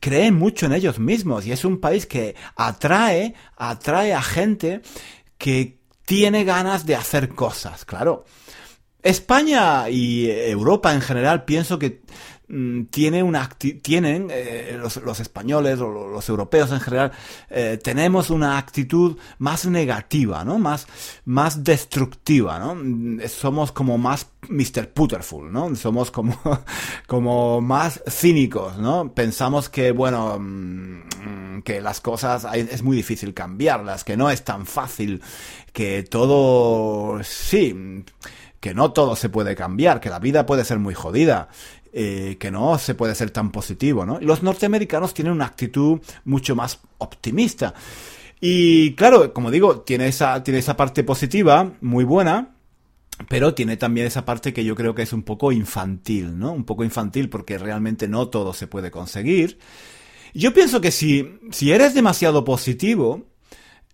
creen 0.00 0.34
mucho 0.34 0.66
en 0.66 0.72
ellos 0.72 0.98
mismos 0.98 1.46
y 1.46 1.52
es 1.52 1.64
un 1.64 1.80
país 1.80 2.06
que 2.06 2.34
atrae, 2.56 3.34
atrae 3.56 4.12
a 4.12 4.22
gente 4.22 4.82
que 5.38 5.78
tiene 6.04 6.44
ganas 6.44 6.84
de 6.84 6.96
hacer 6.96 7.28
cosas, 7.28 7.84
claro. 7.84 8.24
España 9.02 9.88
y 9.88 10.28
Europa 10.28 10.92
en 10.92 11.00
general 11.00 11.44
pienso 11.44 11.78
que 11.78 12.02
tiene 12.90 13.24
una 13.24 13.48
tienen 13.82 14.28
eh, 14.30 14.78
los, 14.80 15.20
españoles 15.20 15.80
o 15.80 15.88
los 15.88 16.28
europeos 16.28 16.70
en 16.70 16.78
general 16.78 17.10
eh, 17.50 17.76
tenemos 17.82 18.30
una 18.30 18.56
actitud 18.56 19.16
más 19.38 19.66
negativa 19.66 20.44
no 20.44 20.56
más 20.60 20.86
más 21.24 21.64
destructiva 21.64 22.60
no 22.60 22.76
mm, 22.76 23.20
somos 23.28 23.72
como 23.72 23.98
más 23.98 24.28
Mr. 24.48 24.90
Putterful 24.92 25.52
no 25.52 25.74
somos 25.74 26.12
como 26.12 26.38
como 27.08 27.60
más 27.60 28.00
cínicos 28.08 28.78
no 28.78 29.12
pensamos 29.12 29.68
que 29.68 29.90
bueno 29.90 30.38
mm, 30.38 31.62
que 31.64 31.80
las 31.80 32.00
cosas 32.00 32.46
es 32.54 32.80
muy 32.80 32.96
difícil 32.96 33.34
cambiarlas 33.34 34.04
que 34.04 34.16
no 34.16 34.30
es 34.30 34.44
tan 34.44 34.66
fácil 34.66 35.20
que 35.72 36.04
todo 36.04 37.24
sí 37.24 38.04
que 38.66 38.74
no 38.74 38.92
todo 38.92 39.14
se 39.14 39.28
puede 39.28 39.54
cambiar, 39.54 40.00
que 40.00 40.10
la 40.10 40.18
vida 40.18 40.44
puede 40.44 40.64
ser 40.64 40.80
muy 40.80 40.92
jodida, 40.92 41.48
eh, 41.98 42.36
que 42.38 42.50
no 42.50 42.76
se 42.76 42.94
puede 42.94 43.14
ser 43.14 43.30
tan 43.30 43.50
positivo, 43.50 44.04
¿no? 44.04 44.20
Los 44.20 44.42
norteamericanos 44.42 45.14
tienen 45.14 45.32
una 45.32 45.46
actitud 45.46 45.98
mucho 46.26 46.54
más 46.54 46.78
optimista. 46.98 47.72
Y 48.38 48.92
claro, 48.96 49.32
como 49.32 49.50
digo, 49.50 49.80
tiene 49.80 50.06
esa, 50.08 50.42
tiene 50.44 50.58
esa 50.58 50.76
parte 50.76 51.04
positiva, 51.04 51.72
muy 51.80 52.04
buena, 52.04 52.54
pero 53.30 53.54
tiene 53.54 53.78
también 53.78 54.06
esa 54.06 54.26
parte 54.26 54.52
que 54.52 54.62
yo 54.62 54.74
creo 54.74 54.94
que 54.94 55.00
es 55.00 55.14
un 55.14 55.22
poco 55.22 55.52
infantil, 55.52 56.38
¿no? 56.38 56.52
Un 56.52 56.64
poco 56.64 56.84
infantil 56.84 57.30
porque 57.30 57.56
realmente 57.56 58.08
no 58.08 58.28
todo 58.28 58.52
se 58.52 58.66
puede 58.66 58.90
conseguir. 58.90 59.58
Yo 60.34 60.52
pienso 60.52 60.82
que 60.82 60.90
si, 60.90 61.38
si 61.50 61.72
eres 61.72 61.94
demasiado 61.94 62.44
positivo, 62.44 63.24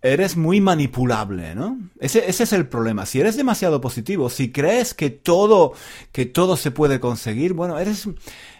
eres 0.03 0.35
muy 0.35 0.59
manipulable, 0.59 1.55
¿no? 1.55 1.79
Ese, 1.99 2.29
ese, 2.29 2.43
es 2.43 2.53
el 2.53 2.67
problema. 2.67 3.05
Si 3.05 3.21
eres 3.21 3.37
demasiado 3.37 3.79
positivo, 3.79 4.29
si 4.29 4.51
crees 4.51 4.93
que 4.93 5.09
todo, 5.09 5.73
que 6.11 6.25
todo 6.25 6.57
se 6.57 6.71
puede 6.71 6.99
conseguir, 6.99 7.53
bueno, 7.53 7.79
eres, 7.79 8.09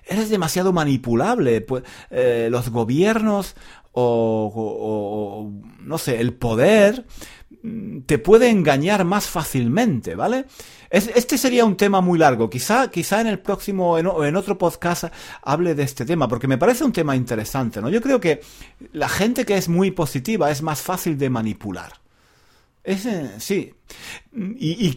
eres 0.08 0.29
demasiado 0.29 0.71
manipulable. 0.71 1.60
Pues, 1.60 1.84
eh, 2.10 2.47
los 2.49 2.69
gobiernos 2.69 3.56
o, 3.91 4.51
o, 4.56 5.51
no 5.82 5.97
sé, 5.97 6.21
el 6.21 6.34
poder 6.34 7.06
mm, 7.62 8.01
te 8.01 8.17
puede 8.19 8.49
engañar 8.49 9.03
más 9.03 9.27
fácilmente, 9.27 10.15
¿vale? 10.15 10.45
Este 10.93 11.39
sería 11.39 11.65
un 11.65 11.75
tema 11.75 12.01
muy 12.01 12.19
largo. 12.19 12.49
Quizá, 12.49 12.91
quizá 12.91 13.19
en 13.19 13.27
el 13.27 13.39
próximo, 13.39 13.97
en, 13.97 14.06
en, 14.08 14.36
otro 14.36 14.60
podcast 14.60 15.06
hable 15.41 15.73
de 15.73 15.82
este 15.82 16.06
tema, 16.06 16.27
porque 16.27 16.47
me 16.47 16.60
parece 16.60 16.84
un 16.84 16.91
tema 16.91 17.15
interesante, 17.15 17.82
¿no? 17.82 17.89
Yo 17.89 17.99
creo 17.99 18.19
que 18.19 18.41
la 18.91 19.10
gente 19.10 19.43
que 19.43 19.58
es 19.58 19.67
muy 19.67 19.89
positiva 19.89 20.51
es 20.51 20.62
más 20.62 20.82
fácil 20.82 21.17
de 21.17 21.32
manipular. 21.32 21.93
Ese, 22.84 23.39
sí. 23.39 23.73
Y, 24.36 24.95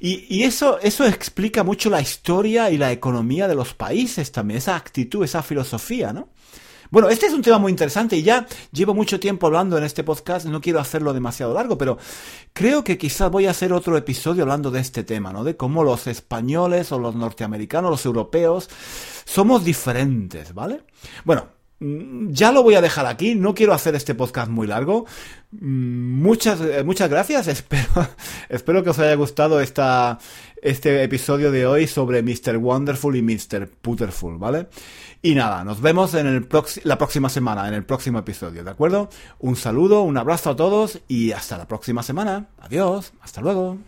y, 0.00 0.42
eso, 0.42 0.78
eso 0.80 1.06
explica 1.06 1.62
mucho 1.62 1.88
la 1.88 2.02
historia 2.02 2.70
y 2.70 2.76
la 2.76 2.92
economía 2.92 3.48
de 3.48 3.54
los 3.54 3.72
países 3.72 4.32
también, 4.32 4.58
esa 4.58 4.76
actitud, 4.76 5.24
esa 5.24 5.42
filosofía, 5.42 6.12
¿no? 6.12 6.28
Bueno, 6.90 7.10
este 7.10 7.26
es 7.26 7.34
un 7.34 7.42
tema 7.42 7.58
muy 7.58 7.70
interesante 7.70 8.16
y 8.16 8.22
ya 8.22 8.46
llevo 8.72 8.94
mucho 8.94 9.20
tiempo 9.20 9.46
hablando 9.46 9.76
en 9.76 9.84
este 9.84 10.04
podcast, 10.04 10.46
no 10.46 10.60
quiero 10.60 10.80
hacerlo 10.80 11.12
demasiado 11.12 11.52
largo, 11.52 11.76
pero 11.76 11.98
creo 12.54 12.82
que 12.82 12.96
quizás 12.96 13.30
voy 13.30 13.46
a 13.46 13.50
hacer 13.50 13.74
otro 13.74 13.96
episodio 13.96 14.44
hablando 14.44 14.70
de 14.70 14.80
este 14.80 15.04
tema, 15.04 15.30
¿no? 15.30 15.44
De 15.44 15.56
cómo 15.56 15.84
los 15.84 16.06
españoles 16.06 16.90
o 16.90 16.98
los 16.98 17.14
norteamericanos, 17.14 17.90
los 17.90 18.06
europeos, 18.06 18.70
somos 19.26 19.64
diferentes, 19.64 20.54
¿vale? 20.54 20.82
Bueno, 21.24 21.57
ya 21.80 22.50
lo 22.50 22.62
voy 22.62 22.74
a 22.74 22.80
dejar 22.80 23.06
aquí, 23.06 23.34
no 23.34 23.54
quiero 23.54 23.72
hacer 23.72 23.94
este 23.94 24.14
podcast 24.14 24.50
muy 24.50 24.66
largo. 24.66 25.06
Mm, 25.52 26.20
muchas, 26.22 26.60
eh, 26.60 26.82
muchas 26.84 27.08
gracias, 27.08 27.46
espero, 27.48 28.08
espero 28.48 28.82
que 28.82 28.90
os 28.90 28.98
haya 28.98 29.14
gustado 29.14 29.60
esta, 29.60 30.18
este 30.60 31.02
episodio 31.02 31.52
de 31.52 31.66
hoy 31.66 31.86
sobre 31.86 32.22
Mr. 32.22 32.56
Wonderful 32.56 33.16
y 33.16 33.22
Mr. 33.22 33.68
Putterful, 33.68 34.38
¿vale? 34.38 34.68
Y 35.22 35.34
nada, 35.34 35.64
nos 35.64 35.80
vemos 35.80 36.14
en 36.14 36.26
el 36.26 36.48
la 36.84 36.98
próxima 36.98 37.28
semana, 37.28 37.66
en 37.68 37.74
el 37.74 37.84
próximo 37.84 38.18
episodio, 38.18 38.62
¿de 38.64 38.70
acuerdo? 38.70 39.08
Un 39.38 39.56
saludo, 39.56 40.02
un 40.02 40.16
abrazo 40.16 40.50
a 40.50 40.56
todos 40.56 41.00
y 41.08 41.32
hasta 41.32 41.58
la 41.58 41.66
próxima 41.66 42.02
semana. 42.02 42.48
Adiós, 42.58 43.12
hasta 43.20 43.40
luego. 43.40 43.78